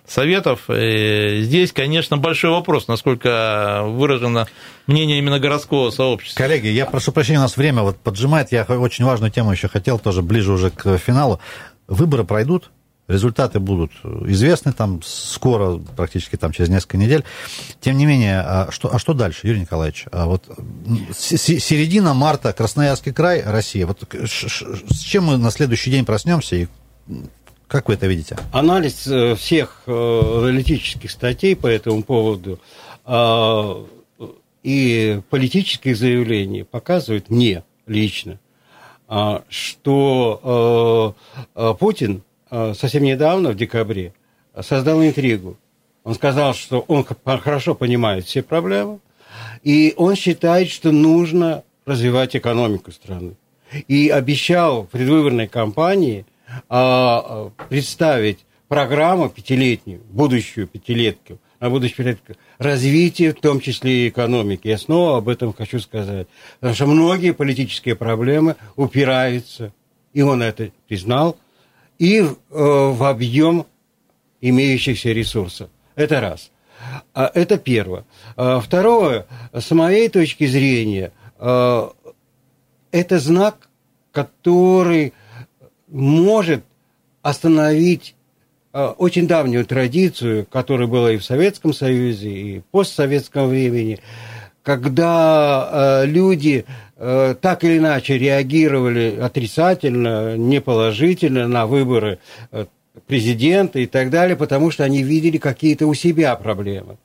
советов, 0.06 0.68
э, 0.68 1.40
здесь, 1.42 1.72
конечно, 1.72 2.16
большой 2.16 2.50
вопрос, 2.50 2.88
насколько 2.88 3.82
выражено 3.84 4.48
мнение 4.86 5.18
именно 5.18 5.38
городского 5.38 5.90
сообщества. 5.90 6.42
Коллеги, 6.42 6.68
я 6.68 6.86
прошу 6.86 7.12
прощения, 7.12 7.38
у 7.38 7.42
нас 7.42 7.56
время 7.56 7.82
вот 7.82 7.98
поджимает, 7.98 8.52
я 8.52 8.64
очень 8.64 9.04
важную 9.04 9.30
тему 9.30 9.52
еще 9.52 9.68
хотел, 9.68 9.98
тоже 9.98 10.22
ближе 10.22 10.52
уже 10.52 10.70
к 10.70 10.98
финалу. 10.98 11.40
Выборы 11.88 12.24
пройдут, 12.24 12.70
Результаты 13.08 13.58
будут 13.58 13.90
известны 14.26 14.72
там 14.72 15.02
скоро, 15.02 15.78
практически 15.96 16.36
там 16.36 16.52
через 16.52 16.68
несколько 16.68 16.96
недель. 16.96 17.24
Тем 17.80 17.98
не 17.98 18.06
менее, 18.06 18.40
а 18.40 18.68
что, 18.70 18.94
а 18.94 18.98
что 18.98 19.12
дальше, 19.12 19.46
Юрий 19.46 19.60
Николаевич? 19.60 20.06
А 20.12 20.26
вот 20.26 20.44
середина 21.12 22.14
марта, 22.14 22.52
Красноярский 22.52 23.12
край, 23.12 23.42
Россия. 23.42 23.86
Вот 23.86 24.02
с 24.24 25.00
чем 25.00 25.24
мы 25.24 25.36
на 25.36 25.50
следующий 25.50 25.90
день 25.90 26.04
проснемся 26.04 26.56
и 26.56 26.68
как 27.72 27.88
вы 27.88 27.94
это 27.94 28.06
видите? 28.06 28.36
Анализ 28.52 29.06
э, 29.06 29.34
всех 29.34 29.84
э, 29.86 29.92
аналитических 29.92 31.10
статей 31.10 31.56
по 31.56 31.66
этому 31.66 32.02
поводу 32.02 32.60
а, 33.06 33.86
и 34.62 35.22
политических 35.30 35.96
заявлений 35.96 36.64
показывает 36.64 37.30
мне 37.30 37.64
лично, 37.86 38.38
а, 39.08 39.42
что 39.48 41.16
э, 41.54 41.74
Путин 41.80 42.22
совсем 42.52 43.02
недавно, 43.02 43.50
в 43.50 43.56
декабре, 43.56 44.12
создал 44.60 45.02
интригу. 45.02 45.56
Он 46.04 46.14
сказал, 46.14 46.54
что 46.54 46.80
он 46.88 47.06
хорошо 47.24 47.74
понимает 47.74 48.26
все 48.26 48.42
проблемы, 48.42 48.98
и 49.62 49.94
он 49.96 50.16
считает, 50.16 50.68
что 50.68 50.92
нужно 50.92 51.62
развивать 51.86 52.36
экономику 52.36 52.92
страны. 52.92 53.36
И 53.88 54.08
обещал 54.08 54.82
в 54.82 54.88
предвыборной 54.88 55.48
кампании 55.48 56.26
а, 56.68 57.50
представить 57.68 58.44
программу 58.68 59.28
пятилетнюю, 59.28 60.00
будущую 60.10 60.66
пятилетку, 60.66 61.38
на 61.60 61.70
будущую 61.70 61.96
пятилетку, 61.96 62.34
развитие 62.58 63.32
в 63.32 63.40
том 63.40 63.60
числе 63.60 64.06
и 64.06 64.08
экономики. 64.08 64.68
Я 64.68 64.78
снова 64.78 65.18
об 65.18 65.28
этом 65.28 65.52
хочу 65.52 65.78
сказать. 65.78 66.26
Потому 66.58 66.74
что 66.74 66.86
многие 66.86 67.32
политические 67.32 67.96
проблемы 67.96 68.56
упираются, 68.76 69.72
и 70.12 70.22
он 70.22 70.42
это 70.42 70.70
признал, 70.88 71.36
и 72.02 72.18
э, 72.18 72.26
в 72.50 73.04
объем 73.04 73.64
имеющихся 74.40 75.12
ресурсов. 75.12 75.70
Это 75.94 76.20
раз. 76.20 76.50
А, 77.14 77.30
это 77.32 77.58
первое. 77.58 78.04
А, 78.36 78.58
второе, 78.58 79.26
с 79.52 79.70
моей 79.70 80.08
точки 80.08 80.46
зрения, 80.46 81.12
э, 81.38 81.88
это 82.90 83.18
знак, 83.20 83.68
который 84.10 85.12
может 85.86 86.64
остановить 87.22 88.16
э, 88.72 88.84
очень 88.98 89.28
давнюю 89.28 89.64
традицию, 89.64 90.44
которая 90.46 90.88
была 90.88 91.12
и 91.12 91.18
в 91.18 91.24
Советском 91.24 91.72
Союзе, 91.72 92.30
и 92.30 92.58
в 92.58 92.64
постсоветском 92.64 93.46
времени, 93.46 94.00
когда 94.62 96.02
люди 96.04 96.64
Э, 97.04 97.34
так 97.34 97.64
или 97.64 97.78
иначе 97.78 98.16
реагировали 98.16 99.18
отрицательно, 99.20 100.36
неположительно 100.36 101.48
на 101.48 101.66
выборы 101.66 102.20
э, 102.52 102.66
президента 103.08 103.80
и 103.80 103.86
так 103.86 104.08
далее, 104.08 104.36
потому 104.36 104.70
что 104.70 104.84
они 104.84 105.02
видели 105.02 105.38
какие-то 105.38 105.88
у 105.88 105.94
себя 105.94 106.36
проблемы. 106.36 106.98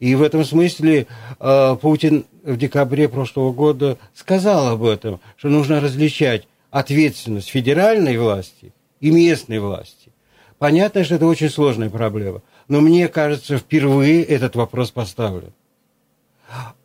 И 0.00 0.14
в 0.14 0.22
этом 0.22 0.42
смысле 0.42 1.06
э, 1.38 1.76
Путин 1.82 2.24
в 2.44 2.56
декабре 2.56 3.10
прошлого 3.10 3.52
года 3.52 3.98
сказал 4.14 4.68
об 4.68 4.84
этом, 4.84 5.20
что 5.36 5.50
нужно 5.50 5.82
различать 5.82 6.48
ответственность 6.70 7.50
федеральной 7.50 8.16
власти 8.16 8.72
и 9.00 9.10
местной 9.10 9.58
власти. 9.58 10.12
Понятно, 10.56 11.04
что 11.04 11.16
это 11.16 11.26
очень 11.26 11.50
сложная 11.50 11.90
проблема, 11.90 12.40
но 12.68 12.80
мне 12.80 13.08
кажется, 13.08 13.58
впервые 13.58 14.22
этот 14.22 14.56
вопрос 14.56 14.92
поставлен. 14.92 15.52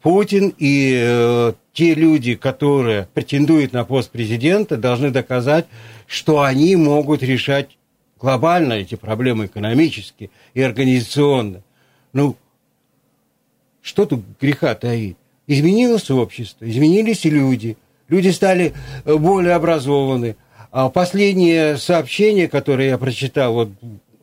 Путин 0.02 0.54
и 0.58 1.00
э, 1.00 1.54
те 1.74 1.93
люди, 1.93 2.36
которые 2.36 3.08
претендуют 3.13 3.74
на 3.74 3.86
пост 3.86 4.10
президента, 4.10 4.78
должны 4.78 5.12
доказать, 5.12 5.67
что 6.08 6.41
они 6.41 6.76
могут 6.76 7.21
решать 7.24 7.78
глобально 8.19 8.74
эти 8.74 8.95
проблемы 8.95 9.45
экономически 9.45 10.32
и 10.54 10.62
организационно. 10.62 11.62
Ну, 12.13 12.36
что 13.82 14.06
тут 14.06 14.24
греха 14.39 14.76
таит? 14.76 15.17
Изменилось 15.47 16.10
общество, 16.12 16.69
изменились 16.69 17.26
и 17.26 17.30
люди. 17.30 17.78
Люди 18.08 18.30
стали 18.30 18.74
э, 19.06 19.15
более 19.15 19.54
образованы. 19.54 20.36
А 20.71 20.89
последнее 20.89 21.78
сообщение, 21.78 22.47
которое 22.47 22.89
я 22.89 22.97
прочитал 22.97 23.54
вот, 23.54 23.69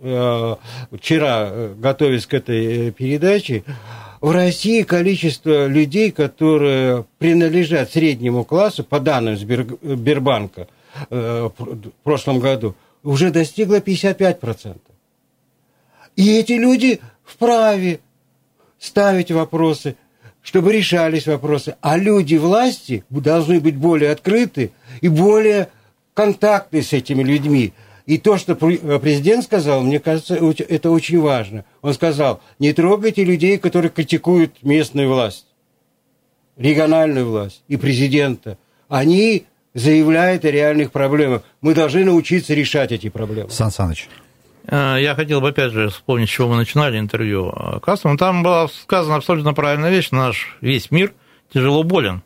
э, 0.01 0.57
вчера, 0.93 1.49
э, 1.51 1.75
готовясь 1.77 2.27
к 2.27 2.35
этой 2.35 2.89
э, 2.89 2.91
передаче, 2.91 3.65
в 4.21 4.31
России 4.31 4.83
количество 4.83 5.67
людей, 5.67 6.11
которые 6.11 7.05
принадлежат 7.19 7.93
среднему 7.93 8.45
классу, 8.45 8.85
по 8.85 9.01
данным 9.01 9.37
Сбербанка 9.37 10.69
э, 11.11 11.49
в 11.57 11.91
прошлом 12.03 12.41
году, 12.41 12.75
уже 13.03 13.31
достигло 13.31 13.77
55%. 13.77 14.79
И 16.17 16.37
эти 16.37 16.53
люди 16.53 17.01
вправе 17.25 18.01
ставить 18.79 19.31
вопросы, 19.31 19.97
чтобы 20.43 20.73
решались 20.73 21.27
вопросы. 21.27 21.77
А 21.81 21.97
люди 21.97 22.37
власти 22.37 23.05
должны 23.09 23.61
быть 23.61 23.77
более 23.77 24.11
открыты 24.11 24.73
и 25.01 25.09
более 25.09 25.69
контактны 26.15 26.83
с 26.83 26.93
этими 26.93 27.23
людьми. 27.23 27.73
И 28.09 28.17
то, 28.17 28.39
что 28.39 28.55
э, 28.55 28.99
президент 29.01 29.45
сказал, 29.45 29.83
мне 29.83 30.01
кажется, 30.01 30.35
это 30.35 30.91
очень 30.91 31.21
важно. 31.21 31.67
Он 31.83 31.93
сказал, 31.93 32.41
не 32.59 32.73
трогайте 32.73 33.23
людей, 33.23 33.59
которые 33.59 33.91
критикуют 33.91 34.63
местную 34.63 35.11
власть, 35.11 35.45
региональную 36.57 37.29
власть 37.29 37.63
и 37.69 37.77
президента. 37.77 38.57
Они 38.89 39.45
заявляют 39.75 40.47
о 40.47 40.51
реальных 40.51 40.91
проблемах. 40.91 41.43
Мы 41.61 41.75
должны 41.75 42.03
научиться 42.03 42.55
решать 42.55 42.93
эти 42.93 43.11
проблемы. 43.11 43.51
Сан 43.51 43.71
Саныч. 43.71 44.09
Э, 44.69 44.97
я 44.99 45.15
хотел 45.15 45.43
бы, 45.43 45.51
опять 45.51 45.73
же, 45.73 45.91
вспомнить, 45.91 46.31
с 46.31 46.33
чего 46.33 46.49
мы 46.49 46.57
начинали 46.57 46.99
интервью 46.99 47.53
Кастом. 47.83 48.17
Там 48.17 48.43
была 48.43 48.69
сказана 48.69 49.17
абсолютно 49.17 49.53
правильная 49.53 49.91
вещь. 49.91 50.13
Наш 50.13 50.57
весь 50.63 50.91
мир 50.91 51.13
тяжело 51.53 51.83
болен. 51.83 52.23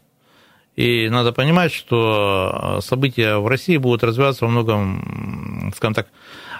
И 0.76 1.08
надо 1.10 1.32
понимать, 1.32 1.72
что 1.72 2.78
события 2.80 3.36
в 3.36 3.46
России 3.46 3.76
будут 3.76 4.02
развиваться 4.02 4.46
во 4.46 4.50
многом, 4.50 5.70
скажем 5.76 5.94
так, 5.94 6.06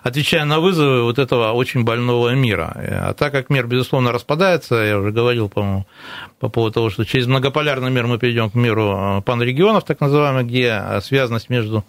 отвечая 0.02 0.44
на 0.44 0.60
вызовы 0.60 1.04
вот 1.04 1.18
этого 1.18 1.52
очень 1.52 1.84
больного 1.84 2.34
мира. 2.34 2.72
А 2.74 3.14
так 3.14 3.32
как 3.32 3.48
мир, 3.48 3.66
безусловно, 3.66 4.12
распадается, 4.12 4.74
я 4.74 4.98
уже 4.98 5.12
говорил, 5.12 5.48
по-моему, 5.48 5.86
по 6.40 6.50
поводу 6.50 6.74
того, 6.74 6.90
что 6.90 7.04
через 7.04 7.26
многополярный 7.26 7.90
мир 7.90 8.06
мы 8.06 8.18
перейдем 8.18 8.50
к 8.50 8.54
миру 8.54 9.22
панрегионов, 9.24 9.84
так 9.84 10.00
называемых, 10.00 10.46
где 10.46 10.82
связанность 11.02 11.48
между 11.48 11.84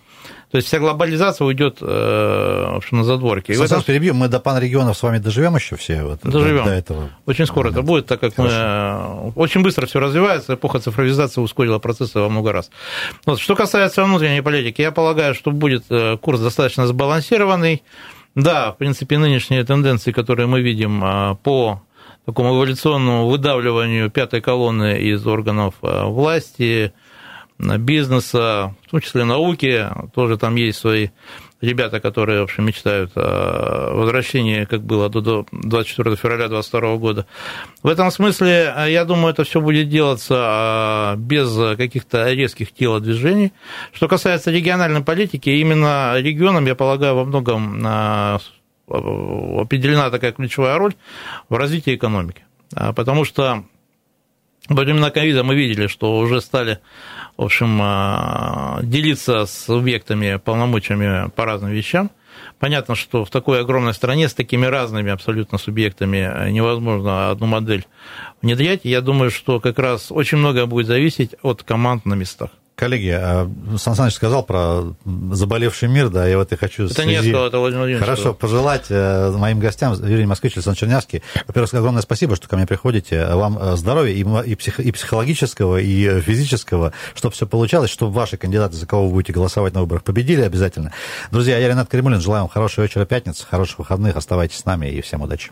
то 0.53 0.57
есть 0.57 0.67
вся 0.67 0.77
глобализация 0.77 1.47
уйдет 1.47 1.79
э, 1.81 2.79
на 2.91 3.03
задворке. 3.03 3.55
Сейчас 3.55 3.71
этом... 3.71 3.81
перебью, 3.81 4.13
мы 4.13 4.27
до 4.27 4.39
панрегионов 4.39 4.95
с 4.95 5.01
вами 5.01 5.17
доживем 5.17 5.55
еще 5.55 5.75
все? 5.77 6.03
Вот, 6.03 6.19
доживем. 6.21 6.65
До, 6.65 6.69
до 6.69 6.75
этого. 6.75 7.09
Очень 7.25 7.47
скоро 7.47 7.71
момента. 7.71 7.79
это 7.79 7.87
будет, 7.87 8.05
так 8.05 8.19
как 8.19 8.35
Хорошо. 8.35 9.31
мы... 9.35 9.41
очень 9.41 9.63
быстро 9.63 9.87
все 9.87 9.99
развивается, 9.99 10.53
эпоха 10.53 10.79
цифровизации 10.79 11.41
ускорила 11.41 11.79
процессы 11.79 12.19
во 12.19 12.29
много 12.29 12.51
раз. 12.51 12.69
Вот. 13.25 13.39
Что 13.39 13.55
касается 13.55 14.03
внутренней 14.03 14.41
политики, 14.41 14.83
я 14.83 14.91
полагаю, 14.91 15.33
что 15.33 15.49
будет 15.49 15.85
э, 15.89 16.17
курс 16.17 16.39
достаточно 16.39 16.85
сбалансированный. 16.85 17.81
Да, 18.35 18.73
в 18.73 18.77
принципе, 18.77 19.17
нынешние 19.17 19.63
тенденции, 19.63 20.11
которые 20.11 20.45
мы 20.45 20.61
видим 20.61 21.03
э, 21.03 21.35
по 21.41 21.81
такому 22.27 22.55
эволюционному 22.57 23.27
выдавливанию 23.27 24.11
пятой 24.11 24.41
колонны 24.41 24.99
из 24.99 25.25
органов 25.25 25.73
власти, 25.81 26.93
бизнеса, 27.77 28.75
в 28.85 28.91
том 28.91 29.01
числе 29.01 29.23
науки, 29.23 29.87
тоже 30.13 30.37
там 30.37 30.55
есть 30.55 30.79
свои 30.79 31.09
ребята, 31.63 31.99
которые, 32.01 32.41
в 32.41 32.43
общем, 32.43 32.65
мечтают 32.65 33.11
о 33.15 33.93
возвращении, 33.93 34.65
как 34.65 34.83
было 34.83 35.09
до 35.09 35.45
24 35.51 36.15
февраля 36.17 36.49
2022 36.49 36.97
года. 36.97 37.25
В 37.81 37.87
этом 37.87 38.11
смысле, 38.11 38.73
я 38.89 39.05
думаю, 39.05 39.33
это 39.33 39.45
все 39.45 39.61
будет 39.61 39.87
делаться 39.87 40.35
а, 40.37 41.15
без 41.15 41.77
каких-то 41.77 42.31
резких 42.33 42.73
телодвижений. 42.73 43.53
Что 43.93 44.09
касается 44.09 44.51
региональной 44.51 45.01
политики, 45.01 45.49
именно 45.49 46.15
регионам, 46.17 46.65
я 46.65 46.75
полагаю, 46.75 47.15
во 47.15 47.23
многом 47.23 47.81
а, 47.85 48.39
определена 48.87 50.09
такая 50.09 50.33
ключевая 50.33 50.77
роль 50.77 50.93
в 51.47 51.55
развитии 51.55 51.95
экономики. 51.95 52.43
Потому 52.95 53.23
что 53.23 53.63
во 54.69 54.83
времена 54.83 55.09
ковида 55.09 55.43
мы 55.43 55.55
видели, 55.55 55.87
что 55.87 56.17
уже 56.17 56.41
стали 56.41 56.79
в 57.37 57.43
общем, 57.43 57.79
а, 57.81 58.79
делиться 58.83 59.45
с 59.45 59.65
субъектами 59.65 60.37
полномочиями 60.37 61.29
по 61.31 61.45
разным 61.45 61.71
вещам. 61.71 62.11
Понятно, 62.59 62.95
что 62.95 63.25
в 63.25 63.29
такой 63.29 63.61
огромной 63.61 63.93
стране 63.93 64.29
с 64.29 64.33
такими 64.33 64.65
разными 64.65 65.11
абсолютно 65.11 65.57
субъектами 65.57 66.49
невозможно 66.51 67.31
одну 67.31 67.47
модель 67.47 67.85
внедрять. 68.41 68.81
Я 68.83 69.01
думаю, 69.01 69.31
что 69.31 69.59
как 69.59 69.79
раз 69.79 70.11
очень 70.11 70.37
многое 70.37 70.65
будет 70.65 70.87
зависеть 70.87 71.35
от 71.41 71.63
команд 71.63 72.05
на 72.05 72.13
местах. 72.13 72.51
Коллеги, 72.75 73.09
а, 73.09 73.49
Сан 73.77 73.95
Саныч 73.95 74.13
сказал 74.13 74.43
про 74.43 74.95
заболевший 75.31 75.89
мир, 75.89 76.09
да, 76.09 76.27
я 76.27 76.37
вот 76.37 76.51
и 76.51 76.55
хочу... 76.55 76.85
Это 76.85 76.95
связи... 76.95 77.07
не 77.07 77.13
я 77.13 77.21
сказал, 77.21 77.47
это 77.47 77.59
Владимир 77.59 77.79
Владимирович 77.81 78.03
Хорошо, 78.03 78.21
сказал. 78.21 78.35
пожелать 78.35 78.85
э, 78.89 79.31
моим 79.31 79.59
гостям, 79.59 79.93
Юрий 79.93 80.25
Москвич, 80.25 80.53
Александр 80.55 80.79
Чернявский, 80.79 81.21
во-первых, 81.47 81.71
огромное 81.73 82.01
спасибо, 82.01 82.35
что 82.35 82.47
ко 82.47 82.57
мне 82.57 82.65
приходите, 82.65 83.27
вам 83.27 83.59
э, 83.61 83.75
здоровья 83.75 84.13
и, 84.13 84.55
псих, 84.55 84.79
и 84.79 84.91
психологического, 84.91 85.77
и 85.77 86.05
э, 86.05 86.21
физического, 86.21 86.93
чтобы 87.13 87.35
все 87.35 87.45
получалось, 87.45 87.91
чтобы 87.91 88.11
ваши 88.11 88.37
кандидаты, 88.37 88.75
за 88.75 88.87
кого 88.87 89.07
вы 89.07 89.13
будете 89.13 89.33
голосовать 89.33 89.75
на 89.75 89.81
выборах, 89.81 90.03
победили 90.03 90.41
обязательно. 90.41 90.91
Друзья, 91.31 91.59
я 91.59 91.67
Ренат 91.67 91.89
Кремулин, 91.89 92.21
желаю 92.21 92.43
вам 92.43 92.49
хорошего 92.49 92.83
вечера 92.85 93.05
пятницы, 93.05 93.45
хороших 93.45 93.79
выходных, 93.79 94.15
оставайтесь 94.15 94.57
с 94.57 94.65
нами 94.65 94.87
и 94.87 95.01
всем 95.01 95.21
удачи. 95.21 95.51